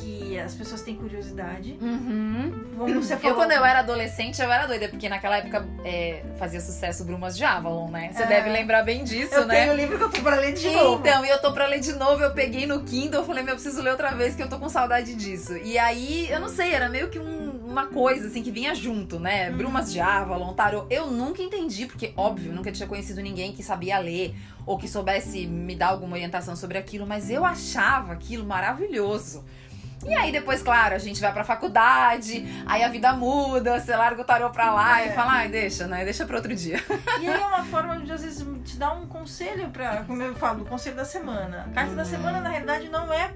[0.00, 1.76] que as pessoas têm curiosidade.
[1.80, 2.64] Uhum.
[2.78, 3.30] Como você falou.
[3.30, 7.36] Eu, quando eu era adolescente, eu era doida, porque naquela época é, fazia sucesso Brumas
[7.36, 8.10] de Avalon, né?
[8.12, 8.26] Você É.
[8.26, 9.60] deve lembrar bem disso, eu né?
[9.62, 11.00] tenho o livro que eu tô pra ler de novo.
[11.00, 13.52] Então, e eu tô pra ler de novo, eu peguei no Kindle, eu falei, meu,
[13.54, 15.56] eu preciso ler outra vez que eu tô com saudade disso.
[15.58, 19.18] E aí, eu não sei, era meio que um- uma coisa, assim, que vinha junto,
[19.18, 19.48] né?
[19.50, 19.56] Uhum.
[19.56, 20.86] Brumas de Avalon, tarô.
[20.90, 24.34] Eu nunca entendi, porque, óbvio, nunca tinha conhecido ninguém que sabia ler
[24.66, 29.44] ou que soubesse me dar alguma orientação sobre aquilo, mas eu achava aquilo maravilhoso.
[30.04, 34.20] E aí depois, claro, a gente vai pra faculdade, aí a vida muda, você larga
[34.22, 35.08] o tarô pra lá É.
[35.08, 36.04] e fala, ai, deixa, né?
[36.04, 36.82] Deixa pra outro dia.
[37.20, 40.02] E aí é uma forma de, às vezes, te dar um conselho pra.
[40.04, 41.66] Como eu falo, o conselho da semana.
[41.70, 43.32] A carta da semana, na realidade, não é.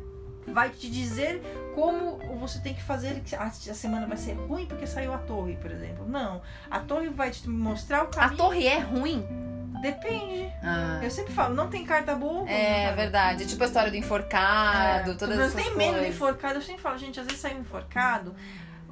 [0.49, 1.43] Vai te dizer
[1.75, 3.21] como você tem que fazer.
[3.25, 6.07] que A a semana vai ser ruim porque saiu a torre, por exemplo.
[6.09, 6.41] Não.
[6.71, 8.37] A torre vai te mostrar o A caminho.
[8.37, 9.27] torre é ruim?
[9.81, 10.51] Depende.
[10.63, 12.49] Ah, Eu sempre falo, não tem carta boa.
[12.49, 13.47] é verdade.
[13.47, 16.15] Tipo a história do enforcado, É, todas tu essas tem medo do coisas.
[16.15, 16.55] enforcado.
[16.57, 18.35] Eu sempre falo, gente, às vezes saiu enforcado.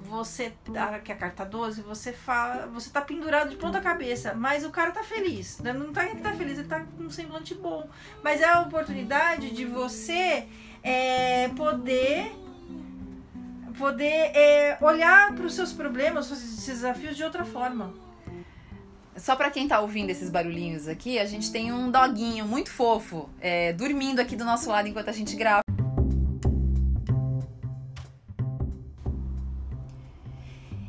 [0.07, 4.35] Você, tá- que é a carta 12, você fala, você tá pendurado de ponta cabeça,
[4.35, 5.59] mas o cara tá feliz.
[5.61, 5.73] né?
[5.73, 7.89] Não tá que tá feliz, ele tá com um semblante bom.
[8.23, 10.47] Mas é a oportunidade de você
[10.83, 12.31] é, poder
[13.79, 17.93] poder é, olhar para os seus problemas, os seus desafios de outra forma.
[19.17, 23.31] Só pra quem tá ouvindo esses barulhinhos aqui, a gente tem um doguinho muito fofo
[23.41, 25.63] é, dormindo aqui do nosso lado enquanto a gente grava.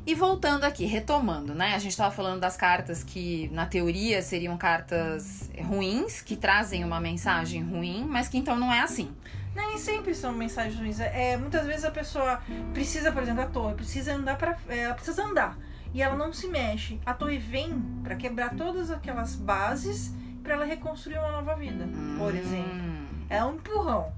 [0.07, 1.75] E voltando aqui, retomando, né?
[1.75, 6.99] A gente tava falando das cartas que, na teoria, seriam cartas ruins, que trazem uma
[6.99, 9.11] mensagem ruim, mas que então não é assim.
[9.55, 10.99] Nem sempre são mensagens ruins.
[10.99, 12.41] É, muitas vezes a pessoa
[12.73, 15.57] precisa, por exemplo, a torre, precisa andar para, ela precisa andar
[15.95, 16.99] e ela não se mexe.
[17.05, 21.87] A torre vem para quebrar todas aquelas bases para ela reconstruir uma nova vida,
[22.17, 22.73] por exemplo.
[22.73, 23.25] Hum.
[23.29, 24.13] É um empurrão.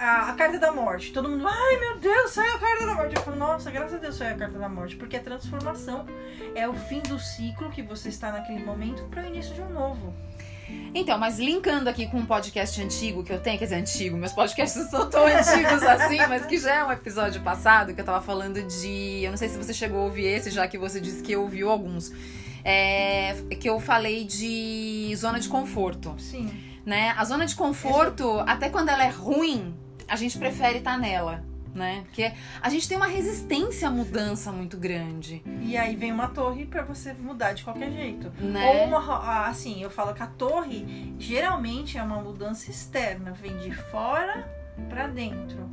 [0.00, 1.12] A, a carta da morte.
[1.12, 3.14] Todo mundo, ai meu Deus, saiu a carta da morte.
[3.14, 6.06] Eu falo, nossa, graças a Deus saiu a carta da morte, porque é transformação.
[6.56, 9.70] É o fim do ciclo que você está naquele momento para o início de um
[9.70, 10.12] novo.
[10.94, 14.32] Então, mas linkando aqui com um podcast antigo que eu tenho, quer dizer, antigo, meus
[14.32, 18.04] podcasts não são tão antigos assim, mas que já é um episódio passado, que eu
[18.04, 19.22] tava falando de.
[19.22, 21.70] Eu não sei se você chegou a ouvir esse, já que você disse que ouviu
[21.70, 22.12] alguns.
[22.64, 26.50] É, que eu falei de zona de conforto, Sim.
[26.84, 27.14] né?
[27.16, 29.72] A zona de conforto, até quando ela é ruim,
[30.08, 31.44] a gente prefere estar nela,
[31.76, 32.02] né?
[32.04, 36.64] Porque a gente tem uma resistência à mudança muito grande, E aí vem uma torre
[36.66, 38.32] para você mudar de qualquer jeito.
[38.40, 38.66] né?
[38.66, 43.72] Ou uma, assim, eu falo que a torre geralmente é uma mudança externa, vem de
[43.72, 44.48] fora
[44.88, 45.70] para dentro.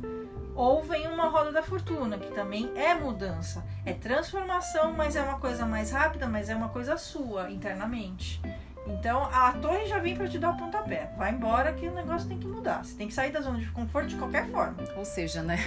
[0.54, 3.64] Ou vem uma roda da fortuna, que também é mudança.
[3.84, 8.40] É transformação, mas é uma coisa mais rápida, mas é uma coisa sua internamente.
[8.86, 11.10] Então a torre já vem para te dar o pontapé.
[11.16, 12.84] Vai embora que o negócio tem que mudar.
[12.84, 14.76] Você tem que sair da zona de conforto de qualquer forma.
[14.96, 15.58] Ou seja, né?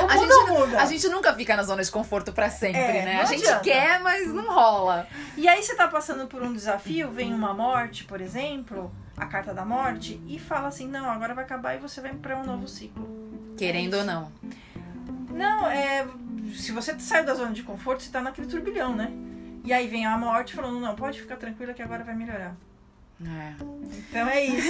[0.00, 0.80] Ou A gente- muda.
[0.80, 3.20] A gente nunca fica na zona de conforto pra sempre, É, né?
[3.20, 3.62] A gente adianta.
[3.62, 5.06] quer, mas não rola.
[5.36, 9.54] E aí você tá passando por um desafio, vem uma morte, por exemplo, a carta
[9.54, 12.66] da morte, e fala assim, não, agora vai acabar e você vai para um novo
[12.66, 13.08] ciclo.
[13.56, 14.32] Querendo É ou não.
[15.30, 16.06] Não, é.
[16.54, 19.10] Se você saiu da zona de conforto, você tá naquele turbilhão, né?
[19.64, 22.54] E aí vem a morte falando, não, pode ficar tranquila que agora vai melhorar.
[23.24, 23.52] É.
[24.10, 24.68] Então é isso.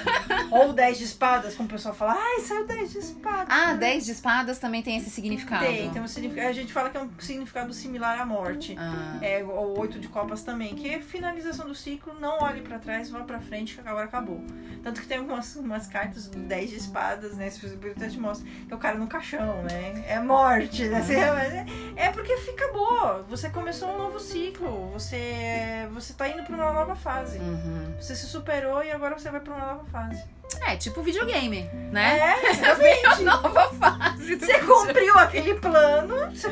[0.50, 3.46] Ou 10 de espadas, como o pessoal fala, ai, saiu 10 de espadas.
[3.50, 5.64] Ah, 10 de espadas também tem esse significado.
[5.64, 6.48] Tem, tem um significado.
[6.48, 8.76] A gente fala que é um significado similar à morte.
[8.78, 12.78] Ah, É, o oito de copas também, que é finalização do ciclo, não olhe pra
[12.78, 14.40] trás, vá pra frente, que agora acabou.
[14.82, 17.50] Tanto que tem umas, umas cartas do 10 de espadas, né?
[17.50, 20.04] Se você até te mostra, que é o cara no caixão, né?
[20.06, 21.02] É morte, né?
[21.02, 21.66] Você- é-
[21.96, 23.24] É porque fica boa.
[23.28, 27.38] Você começou um novo ciclo, você, você tá indo pra uma nova fase.
[27.38, 27.85] uhum.
[28.00, 30.22] Você se superou e agora você vai pra uma nova fase.
[30.66, 32.18] É, tipo videogame, né?
[32.18, 33.22] É, exatamente.
[33.24, 36.48] Nova fase Você cumpriu aquele plano, você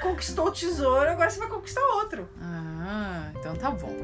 [0.00, 2.28] conquistou o tesouro, agora você vai conquistar outro.
[2.40, 3.94] Ah, então tá bom.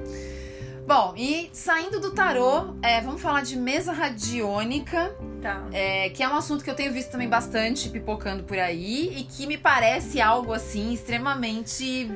[0.87, 5.63] Bom, e saindo do tarô, é, vamos falar de mesa radiônica, Tá.
[5.71, 9.25] é, que é um assunto que eu tenho visto também bastante pipocando por aí e
[9.25, 12.11] que me parece algo assim extremamente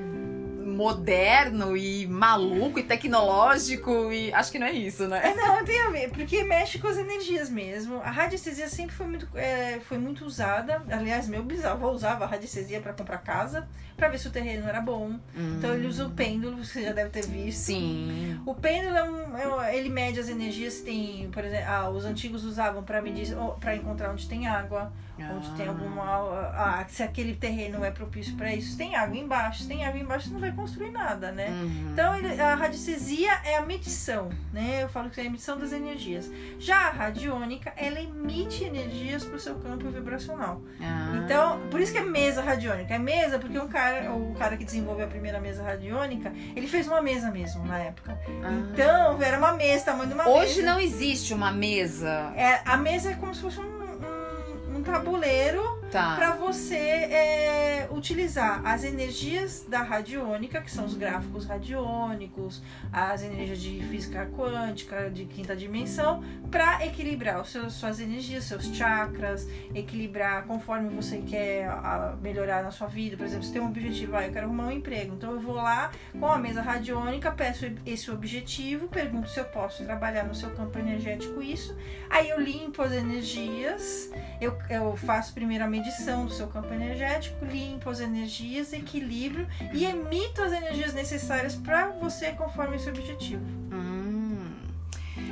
[0.73, 5.21] moderno e maluco e tecnológico e acho que não é isso, né?
[5.23, 7.97] É, não, tem a ver, porque mexe com as energias mesmo.
[8.03, 10.83] A radiestesia sempre foi muito, é, foi muito usada.
[10.91, 13.69] Aliás, meu bisavô usava a radiestesia para comprar casa,
[14.03, 15.13] para ver se o terreno era bom.
[15.33, 17.67] Então ele usa o pêndulo, você já deve ter visto.
[17.67, 18.41] Sim.
[18.45, 20.81] O pêndulo é um, é ele mede as energias.
[20.81, 23.29] Tem, por exemplo, ah, os antigos usavam para medir,
[23.61, 24.93] para encontrar onde tem água,
[25.37, 25.71] onde tem Ah.
[25.71, 28.73] alguma, ah, se aquele terreno é propício para isso.
[28.73, 31.47] Se tem água embaixo, se tem água embaixo, você não vai construir nada, né?
[31.51, 31.91] Uhum.
[31.93, 34.83] Então, ele- a radiestesia é a medição, né?
[34.83, 36.29] Eu falo que é a medição das energias.
[36.59, 40.61] Já a radiônica, ela emite energias para o seu campo vibracional.
[40.81, 41.13] Ah.
[41.25, 42.93] Então, por isso que é mesa radiônica.
[42.93, 46.87] É mesa porque um cara, o cara que desenvolveu a primeira mesa radiônica, ele fez
[46.87, 48.19] uma mesa mesmo na época.
[48.43, 48.51] Ah.
[48.51, 50.73] Então, era uma mesa, tamanho de uma Hoje mesa.
[50.73, 52.33] não existe uma mesa.
[52.37, 56.17] É, a mesa é como se fosse um, um, um tabuleiro Tá.
[56.17, 63.61] para você é, utilizar as energias da radiônica, que são os gráficos radiônicos, as energias
[63.61, 70.47] de física quântica, de quinta dimensão, para equilibrar os seus, suas energias, seus chakras, equilibrar
[70.47, 73.17] conforme você quer a, melhorar na sua vida.
[73.17, 75.57] Por exemplo, você tem um objetivo, ah, eu quero arrumar um emprego, então eu vou
[75.57, 80.49] lá com a mesa radiônica, peço esse objetivo, pergunto se eu posso trabalhar no seu
[80.51, 81.77] campo energético isso,
[82.09, 87.45] aí eu limpo as energias, eu, eu faço primeiro a medição do seu campo energético,
[87.45, 93.45] limpo as energias, equilibro e emito as energias necessárias para você conforme esse objetivo.
[93.73, 94.53] Hum.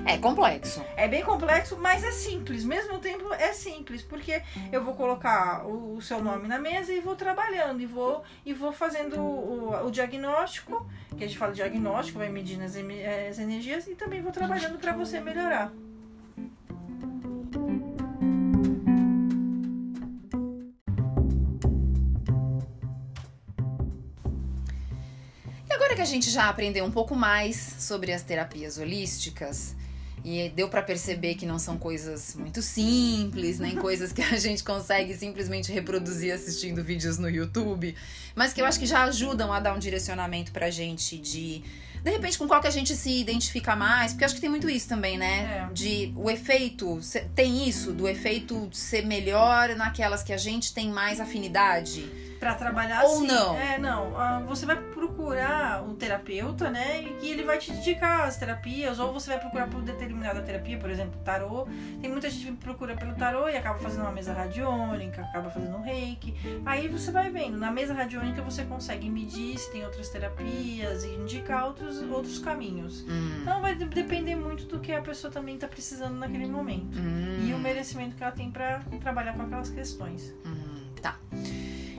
[0.05, 0.83] É complexo.
[0.97, 2.65] É bem complexo, mas é simples.
[2.65, 4.43] Mesmo tempo é simples, porque
[4.73, 8.53] eu vou colocar o, o seu nome na mesa e vou trabalhando e vou e
[8.53, 10.85] vou fazendo o, o diagnóstico,
[11.17, 14.79] que a gente fala diagnóstico, vai medindo as, eh, as energias e também vou trabalhando
[14.79, 15.71] para você melhorar.
[25.81, 29.75] Agora que a gente já aprendeu um pouco mais sobre as terapias holísticas
[30.23, 34.63] e deu pra perceber que não são coisas muito simples, nem coisas que a gente
[34.63, 37.97] consegue simplesmente reproduzir assistindo vídeos no YouTube,
[38.35, 41.65] mas que eu acho que já ajudam a dar um direcionamento pra gente de
[42.03, 44.51] de repente com qual que a gente se identifica mais, porque eu acho que tem
[44.51, 45.67] muito isso também, né?
[45.71, 45.73] É.
[45.73, 47.01] De o efeito,
[47.35, 52.30] tem isso do efeito ser melhor naquelas que a gente tem mais afinidade.
[52.41, 53.27] Pra trabalhar Ou assim.
[53.27, 53.55] não.
[53.55, 54.17] É, não.
[54.19, 57.03] Ah, Você vai procurar um terapeuta, né?
[57.21, 60.89] E ele vai te indicar as terapias, ou você vai procurar por determinada terapia, por
[60.91, 61.69] exemplo, tarô.
[62.01, 65.77] Tem muita gente que procura pelo tarô e acaba fazendo uma mesa radiônica, acaba fazendo
[65.77, 66.35] um reiki.
[66.65, 67.59] Aí você vai vendo.
[67.59, 73.03] Na mesa radiônica você consegue medir se tem outras terapias e indicar outros, outros caminhos.
[73.03, 76.99] Hum, Então vai de- depender muito do que a pessoa também tá precisando naquele momento.
[76.99, 77.47] hum.
[77.47, 80.35] E o merecimento que ela tem pra trabalhar com aquelas questões.
[80.47, 80.70] Hum.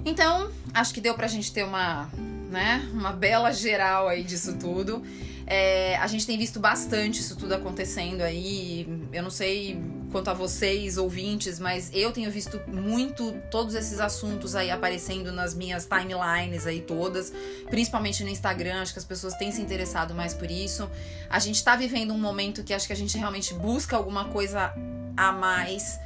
[0.04, 2.10] Então, acho que deu pra gente ter uma,
[2.50, 5.04] né, uma bela geral aí disso tudo.
[5.46, 8.88] É, a gente tem visto bastante isso tudo acontecendo aí.
[9.12, 9.78] Eu não sei
[10.12, 15.54] quanto a vocês, ouvintes, mas eu tenho visto muito todos esses assuntos aí aparecendo nas
[15.54, 17.34] minhas timelines aí todas,
[17.70, 18.82] principalmente no Instagram.
[18.82, 20.90] Acho que as pessoas têm se interessado mais por isso.
[21.30, 24.74] A gente tá vivendo um momento que acho que a gente realmente busca alguma coisa
[25.16, 26.00] a mais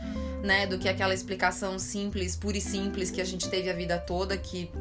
[0.45, 3.97] né, do que aquela explicação simples, pura e simples que a gente teve a vida
[3.97, 4.71] toda, que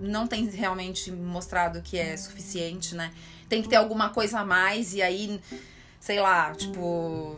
[0.00, 3.12] não tem realmente mostrado que é suficiente, né?
[3.48, 5.40] Tem que ter alguma coisa a mais e aí,
[5.98, 7.36] sei lá, tipo,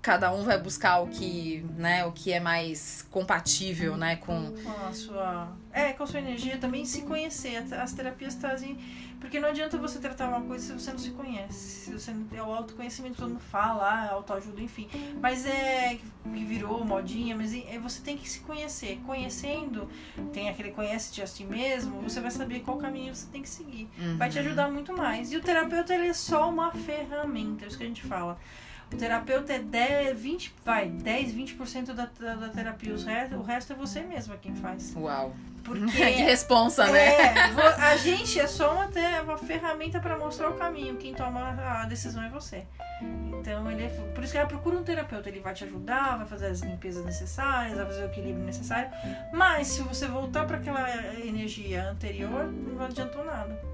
[0.00, 4.86] cada um vai buscar o que, né, o que é mais compatível, né, com com
[4.86, 5.52] a sua.
[5.72, 7.56] É, com a sua energia também se conhecer.
[7.72, 8.78] As terapias trazem.
[9.24, 11.86] Porque não adianta você tratar uma coisa se você não se conhece.
[11.86, 14.86] Se você não tem o autoconhecimento, todo mundo fala, ah, autoajuda, enfim.
[15.18, 19.00] Mas é que virou modinha, mas é, você tem que se conhecer.
[19.06, 19.88] Conhecendo,
[20.30, 23.88] tem aquele conhece-te a si mesmo, você vai saber qual caminho você tem que seguir.
[24.18, 25.32] Vai te ajudar muito mais.
[25.32, 28.38] E o terapeuta ele é só uma ferramenta, é isso que a gente fala.
[28.94, 32.94] O terapeuta é 10, 20, vai, 10, 20% da, da, da terapia.
[32.94, 34.94] Os resto, o resto é você mesma quem faz.
[34.94, 35.34] Uau.
[35.64, 37.14] Porque que responsa, né?
[37.16, 37.38] é,
[37.80, 38.88] a gente é só uma,
[39.24, 40.96] uma ferramenta para mostrar o caminho.
[40.96, 42.64] Quem toma a decisão é você.
[43.32, 45.28] Então, ele é, por isso que ela procura um terapeuta.
[45.28, 48.90] Ele vai te ajudar, vai fazer as limpezas necessárias, vai fazer o equilíbrio necessário.
[49.32, 53.73] Mas se você voltar para aquela energia anterior, não adiantou nada.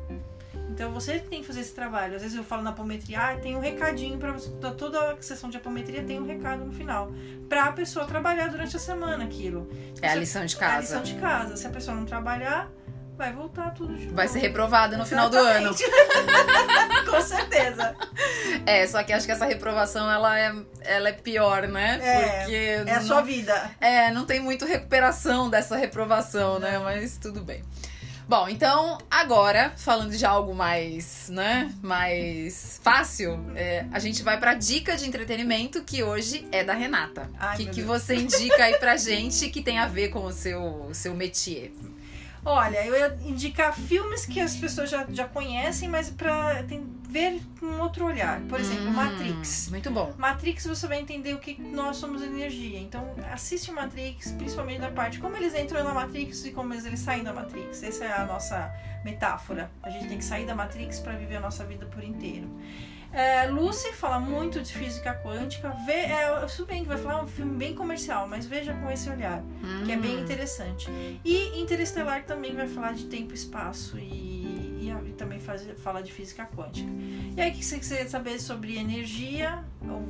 [0.71, 2.17] Então você tem que fazer esse trabalho.
[2.17, 4.49] Às vezes eu falo na apometria, ah, tem um recadinho para você.
[4.79, 7.13] Toda a sessão de apometria tem um recado no final.
[7.49, 9.69] Pra a pessoa trabalhar durante a semana aquilo.
[10.01, 10.81] É a lição de É a casa.
[10.81, 11.57] lição de casa.
[11.57, 12.71] Se a pessoa não trabalhar,
[13.19, 14.39] vai voltar tudo de Vai novo.
[14.39, 15.71] ser reprovada no final do ano.
[15.71, 17.05] Exatamente.
[17.11, 17.97] Com certeza.
[18.65, 21.99] É, só que acho que essa reprovação ela é, ela é pior, né?
[22.01, 23.71] É, Porque É a não- sua vida.
[23.81, 26.79] É, não tem muito recuperação dessa reprovação, né?
[26.79, 27.63] Mas tudo bem.
[28.31, 34.55] Bom, então agora, falando de algo mais, né, mais fácil, é, a gente vai pra
[34.55, 37.29] dica de entretenimento que hoje é da Renata.
[37.55, 40.91] O que, que você indica aí pra gente que tem a ver com o seu,
[40.93, 41.73] seu métier?
[42.45, 47.43] Olha, eu ia indicar filmes que as pessoas já, já conhecem, mas pra tem- ver
[47.59, 48.41] com outro olhar.
[48.43, 49.69] Por exemplo, Hum, Matrix.
[49.69, 50.15] Muito bom.
[50.17, 52.79] Matrix você vai entender o que nós somos energia.
[52.79, 57.01] Então assiste Matrix, principalmente da parte como eles entram na Matrix e como eles, eles
[57.01, 57.83] saem da Matrix.
[57.83, 58.73] Essa é a nossa
[59.05, 59.71] metáfora.
[59.83, 62.49] A gente tem que sair da Matrix para viver a nossa vida por inteiro.
[63.13, 65.71] É, Lucy fala muito de física quântica.
[65.85, 69.11] Vê, é, tudo bem que vai falar um filme bem comercial, mas veja com esse
[69.11, 69.43] olhar,
[69.85, 70.23] que é bem Hum.
[70.23, 70.89] interessante.
[71.25, 74.71] E Interestelar também vai falar de tempo e espaço e, e
[75.07, 76.89] e também faz, fala de física quântica.
[77.37, 80.03] E aí, o que você quiser saber sobre energia, ou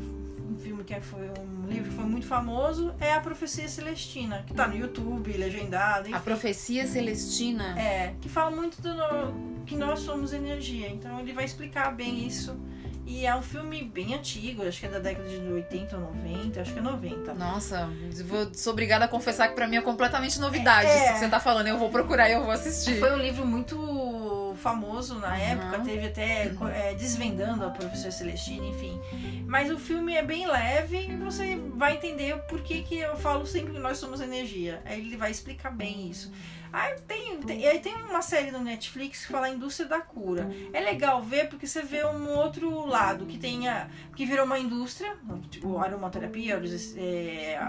[0.63, 4.67] filme que foi um livro que foi muito famoso é A Profecia Celestina, que tá
[4.69, 6.09] no YouTube, legendado.
[6.09, 6.15] Enfim.
[6.17, 7.79] A Profecia Celestina?
[7.79, 10.89] É, que fala muito do que nós somos energia.
[10.91, 12.59] Então ele vai explicar bem isso.
[13.07, 16.61] E é um filme bem antigo, acho que é da década de 80 ou 90,
[16.61, 17.35] acho que é 90.
[17.35, 17.91] Nossa,
[18.25, 21.29] vou, sou obrigada a confessar que para mim é completamente novidade é, isso que você
[21.29, 21.67] tá falando.
[21.67, 22.99] Eu vou procurar e eu vou assistir.
[23.01, 25.35] Foi um livro muito famoso na uhum.
[25.35, 26.69] época, teve até uhum.
[26.69, 29.01] é, Desvendando a Professora Celestina, enfim.
[29.47, 33.47] Mas o filme é bem leve e você vai entender por que, que eu falo
[33.47, 34.81] sempre que nós somos energia.
[34.85, 36.31] Aí ele vai explicar bem isso.
[36.73, 40.49] Aí tem, tem, aí tem uma série no Netflix que fala a indústria da cura.
[40.73, 43.91] É legal ver porque você vê um outro lado que tenha.
[44.15, 45.17] que virou uma indústria,
[45.51, 46.61] tipo aromaterapia,
[46.97, 47.61] é,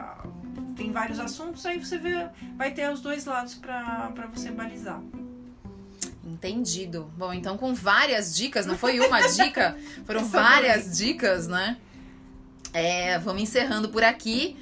[0.75, 5.01] tem vários assuntos, aí você vê, vai ter os dois lados para você balizar.
[6.23, 7.11] Entendido.
[7.17, 11.77] Bom, então com várias dicas, não foi uma dica, foram várias dicas, né?
[12.73, 14.57] É, vamos encerrando por aqui.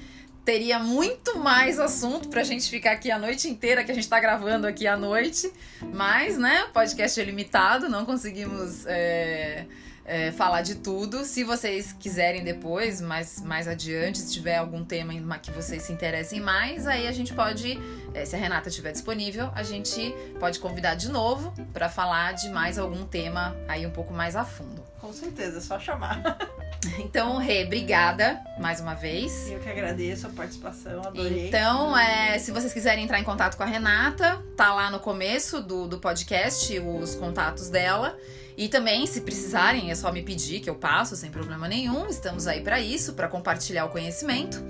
[0.46, 4.20] Teria muito mais assunto pra gente ficar aqui a noite inteira, que a gente tá
[4.20, 5.52] gravando aqui à noite.
[5.94, 8.86] Mas, né, o podcast é limitado, não conseguimos.
[8.88, 9.66] É
[10.10, 11.24] é, falar de tudo.
[11.24, 16.42] Se vocês quiserem depois, mais, mais adiante, se tiver algum tema que vocês se interessem
[16.42, 17.80] mais, aí a gente pode,
[18.14, 22.50] é, se a Renata estiver disponível, a gente pode convidar de novo para falar de
[22.50, 24.84] mais algum tema aí um pouco mais a fundo.
[25.00, 26.38] Com certeza, é só chamar.
[26.98, 29.50] Então, Rê, obrigada mais uma vez.
[29.50, 31.50] Eu que agradeço a participação, adorei.
[31.50, 35.62] Então, é, se vocês quiserem entrar em contato com a Renata, tá lá no começo
[35.62, 38.18] do, do podcast os contatos dela.
[38.58, 42.08] E também, se precisarem, é só me pedir que eu passo sem problema nenhum.
[42.08, 44.64] Estamos aí para isso, para compartilhar o conhecimento.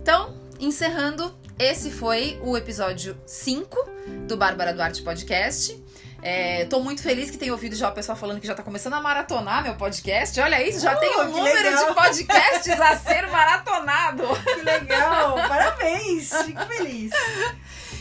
[0.00, 3.90] Então, encerrando, esse foi o episódio 5
[4.26, 5.82] do Bárbara Duarte Podcast.
[6.26, 8.94] É, tô muito feliz que tem ouvido já o pessoal falando que já tá começando
[8.94, 10.40] a maratonar meu podcast.
[10.40, 11.88] Olha isso, já uh, tem um número legal.
[11.88, 14.22] de podcasts a ser maratonado.
[14.54, 15.34] Que legal!
[15.34, 16.32] Parabéns!
[16.44, 17.12] Fico feliz.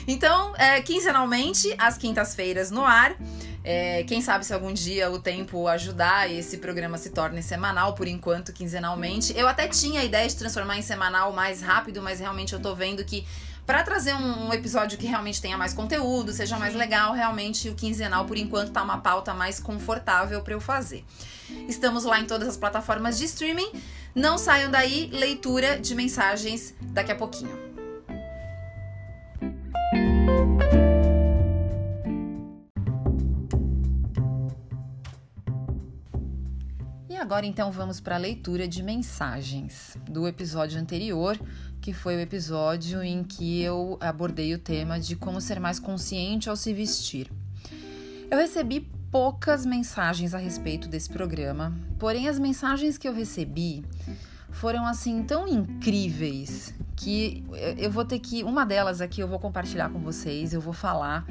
[0.07, 3.15] Então, é, quinzenalmente, às quintas-feiras no ar.
[3.63, 7.93] É, quem sabe se algum dia o tempo ajudar e esse programa se torne semanal,
[7.93, 9.33] por enquanto, quinzenalmente.
[9.37, 12.75] Eu até tinha a ideia de transformar em semanal mais rápido, mas realmente eu tô
[12.75, 13.25] vendo que
[13.65, 17.75] para trazer um, um, episódio que realmente tenha mais conteúdo, seja mais legal, realmente o
[17.75, 21.05] quinzenal por enquanto tá uma pauta mais confortável para eu fazer.
[21.69, 23.71] Estamos lá em todas as plataformas de streaming.
[24.13, 27.72] Não saiam daí, leitura de mensagens daqui a pouquinho.
[37.23, 41.39] Agora então vamos para a leitura de mensagens do episódio anterior,
[41.79, 46.49] que foi o episódio em que eu abordei o tema de como ser mais consciente
[46.49, 47.31] ao se vestir.
[48.29, 53.85] Eu recebi poucas mensagens a respeito desse programa, porém as mensagens que eu recebi
[54.49, 57.41] foram assim tão incríveis que
[57.77, 61.25] eu vou ter que uma delas aqui eu vou compartilhar com vocês, eu vou falar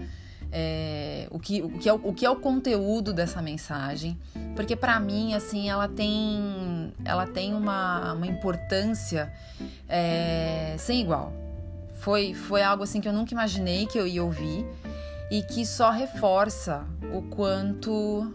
[0.52, 4.18] é, o, que, o, que é, o que é o conteúdo dessa mensagem,
[4.54, 9.32] porque para mim, assim, ela tem, ela tem uma, uma importância
[9.88, 11.32] é, sem igual.
[12.00, 14.66] Foi, foi algo assim que eu nunca imaginei que eu ia ouvir
[15.30, 16.84] e que só reforça
[17.14, 18.30] o quanto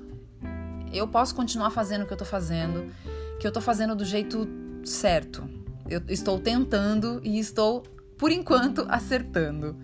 [0.91, 2.91] eu posso continuar fazendo o que eu tô fazendo,
[3.39, 4.47] que eu tô fazendo do jeito
[4.83, 5.47] certo.
[5.87, 7.83] Eu estou tentando e estou,
[8.17, 9.75] por enquanto, acertando.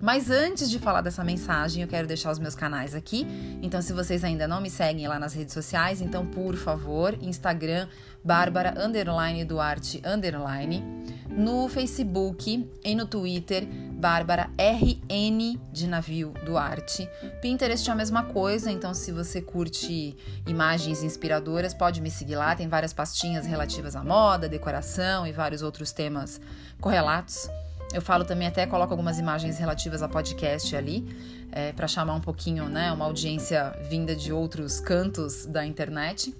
[0.00, 3.26] Mas antes de falar dessa mensagem, eu quero deixar os meus canais aqui.
[3.62, 7.88] Então, se vocês ainda não me seguem lá nas redes sociais, então, por favor, Instagram,
[8.22, 10.82] Bárbara underline Duarte underline.
[11.28, 17.08] No Facebook e no Twitter, Bárbara RN de navio Duarte.
[17.42, 20.16] Pinterest é a mesma coisa, então se você curte
[20.46, 22.54] imagens inspiradoras, pode me seguir lá.
[22.54, 26.40] Tem várias pastinhas relativas à moda, decoração e vários outros temas
[26.80, 27.48] correlatos.
[27.94, 31.06] Eu falo também, até coloco algumas imagens relativas a podcast ali,
[31.52, 36.34] é, para chamar um pouquinho, né, uma audiência vinda de outros cantos da internet.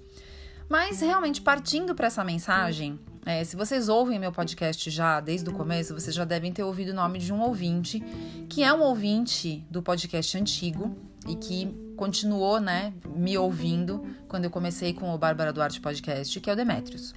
[0.68, 5.52] Mas realmente, partindo para essa mensagem, é, se vocês ouvem meu podcast já desde o
[5.52, 8.00] começo, vocês já devem ter ouvido o nome de um ouvinte,
[8.48, 10.98] que é um ouvinte do podcast antigo
[11.28, 16.50] e que continuou, né, me ouvindo quando eu comecei com o Bárbara Duarte Podcast, que
[16.50, 17.14] é o Demetrius.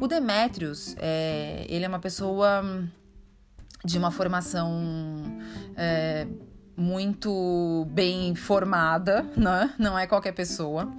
[0.00, 2.62] O Demetrius, é, ele é uma pessoa
[3.88, 5.24] de uma formação
[5.76, 6.26] é,
[6.76, 9.74] muito bem formada, né?
[9.78, 10.92] Não é qualquer pessoa.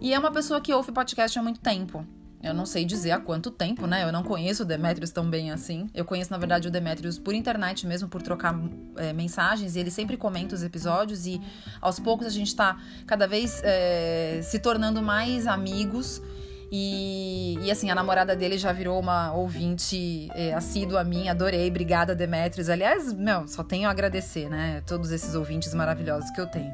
[0.00, 2.06] E é uma pessoa que ouve podcast há muito tempo.
[2.40, 4.04] Eu não sei dizer há quanto tempo, né?
[4.04, 5.90] Eu não conheço o Demetrius tão bem assim.
[5.92, 8.54] Eu conheço, na verdade, o Demetrius por internet mesmo, por trocar
[8.96, 9.74] é, mensagens.
[9.74, 11.26] E ele sempre comenta os episódios.
[11.26, 11.40] E
[11.80, 16.22] aos poucos a gente tá cada vez é, se tornando mais amigos.
[16.70, 21.68] E, e, assim, a namorada dele já virou uma ouvinte é, assídua a mim, adorei,
[21.68, 22.68] obrigada Demetrios.
[22.68, 24.82] Aliás, meu, só tenho a agradecer, né?
[24.86, 26.72] Todos esses ouvintes maravilhosos que eu tenho.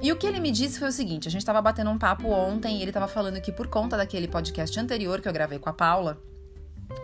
[0.00, 2.28] E o que ele me disse foi o seguinte: a gente tava batendo um papo
[2.28, 5.68] ontem e ele tava falando que por conta daquele podcast anterior que eu gravei com
[5.68, 6.18] a Paula,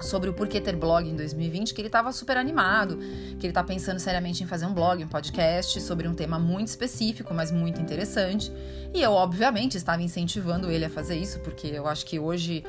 [0.01, 2.97] sobre o porquê ter blog em 2020, que ele estava super animado,
[3.39, 6.69] que ele está pensando seriamente em fazer um blog, um podcast sobre um tema muito
[6.69, 8.53] específico, mas muito interessante.
[8.93, 12.65] E eu, obviamente, estava incentivando ele a fazer isso, porque eu acho que hoje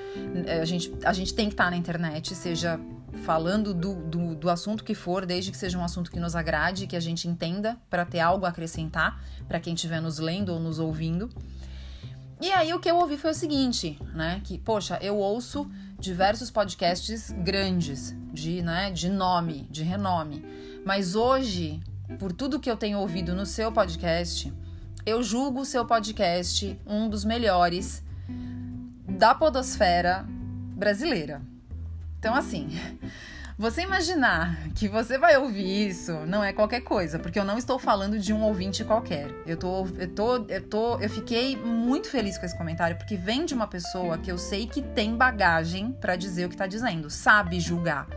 [0.46, 2.80] eh, a gente, a gente tem que estar tá na internet, seja
[3.24, 6.86] falando do, do, do, assunto que for, desde que seja um assunto que nos agrade,
[6.86, 10.60] que a gente entenda, para ter algo a acrescentar para quem estiver nos lendo ou
[10.60, 11.30] nos ouvindo.
[12.42, 14.42] E aí o que eu ouvi foi o seguinte, né?
[14.44, 15.70] Que, poxa, eu ouço
[16.00, 20.46] diversos podcasts grandes, de, né, de nome, de renome.
[20.86, 21.80] Mas hoje,
[22.20, 24.54] por tudo que eu tenho ouvido no seu podcast,
[25.06, 28.04] eu julgo o seu podcast um dos melhores
[29.08, 31.42] da podosfera brasileira.
[32.20, 32.68] Então, assim,
[33.58, 37.80] Você imaginar que você vai ouvir isso não é qualquer coisa, porque eu não estou
[37.80, 39.30] falando de um ouvinte qualquer.
[39.48, 43.46] Eu tô, eu tô, eu tô, eu fiquei muito feliz com esse comentário porque vem
[43.46, 47.10] de uma pessoa que eu sei que tem bagagem para dizer o que tá dizendo,
[47.10, 48.10] sabe julgar.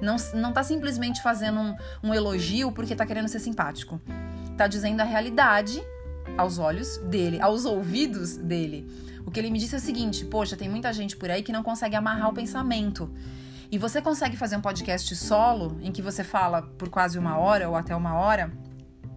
[0.00, 4.00] Não, não tá simplesmente fazendo um, um elogio porque tá querendo ser simpático.
[4.56, 5.82] Tá dizendo a realidade
[6.38, 8.86] aos olhos dele, aos ouvidos dele.
[9.26, 11.50] O que ele me disse é o seguinte: poxa, tem muita gente por aí que
[11.50, 13.10] não consegue amarrar o pensamento.
[13.74, 17.68] E você consegue fazer um podcast solo em que você fala por quase uma hora
[17.68, 18.52] ou até uma hora,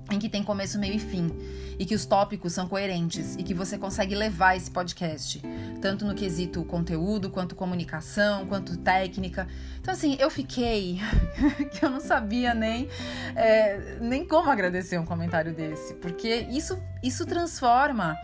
[0.10, 1.30] em que tem começo, meio e fim,
[1.78, 5.44] e que os tópicos são coerentes e que você consegue levar esse podcast,
[5.80, 9.48] tanto no quesito conteúdo, quanto comunicação, quanto técnica.
[9.80, 11.00] Então, assim, eu fiquei
[11.72, 12.90] que eu não sabia nem,
[13.36, 18.18] é, nem como agradecer um comentário desse, porque isso, isso transforma.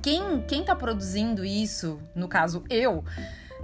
[0.00, 3.04] Quem, quem tá produzindo isso, no caso eu,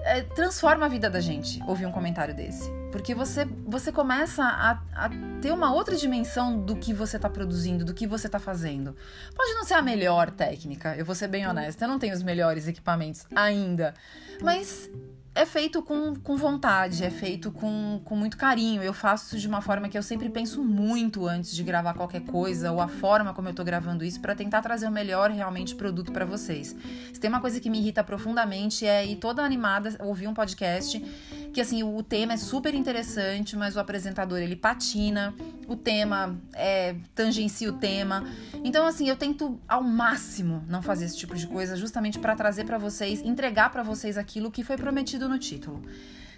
[0.06, 2.70] é, transforma a vida da gente ouvir um comentário desse.
[2.92, 5.10] Porque você, você começa a, a
[5.42, 8.96] ter uma outra dimensão do que você está produzindo, do que você está fazendo.
[9.34, 12.22] Pode não ser a melhor técnica, eu vou ser bem honesta, eu não tenho os
[12.22, 13.92] melhores equipamentos ainda.
[14.40, 14.88] Mas
[15.36, 18.82] é feito com, com vontade, é feito com, com muito carinho.
[18.82, 22.72] Eu faço de uma forma que eu sempre penso muito antes de gravar qualquer coisa,
[22.72, 26.10] ou a forma como eu tô gravando isso, para tentar trazer o melhor realmente produto
[26.10, 26.74] para vocês.
[27.12, 31.04] Se tem uma coisa que me irrita profundamente é ir toda animada ouvir um podcast
[31.56, 35.34] que assim o tema é super interessante, mas o apresentador ele patina,
[35.66, 38.26] o tema é tangencia o tema.
[38.62, 42.66] Então assim, eu tento ao máximo não fazer esse tipo de coisa justamente para trazer
[42.66, 45.80] para vocês, entregar para vocês aquilo que foi prometido no título.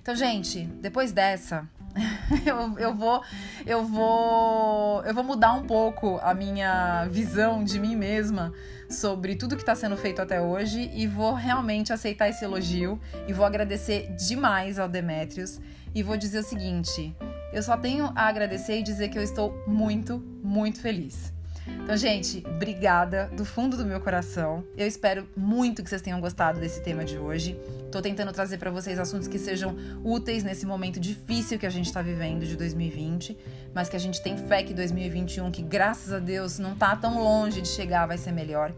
[0.01, 1.69] Então, gente, depois dessa,
[2.47, 3.21] eu, eu vou
[3.67, 8.55] eu vou eu vou mudar um pouco a minha visão de mim mesma
[8.89, 13.33] sobre tudo que está sendo feito até hoje e vou realmente aceitar esse elogio e
[13.33, 15.61] vou agradecer demais ao Demetrius
[15.95, 17.15] e vou dizer o seguinte:
[17.53, 21.38] eu só tenho a agradecer e dizer que eu estou muito, muito feliz.
[21.83, 24.63] Então, gente, obrigada do fundo do meu coração.
[24.77, 27.59] Eu espero muito que vocês tenham gostado desse tema de hoje.
[27.91, 31.87] Tô tentando trazer para vocês assuntos que sejam úteis nesse momento difícil que a gente
[31.87, 33.39] está vivendo de 2020,
[33.75, 37.23] mas que a gente tem fé que 2021, que graças a Deus não tá tão
[37.23, 38.73] longe de chegar, vai ser melhor.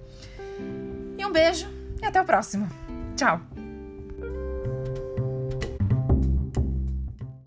[1.19, 1.69] E um beijo
[2.01, 2.69] e até o próximo.
[3.17, 3.60] Tchau!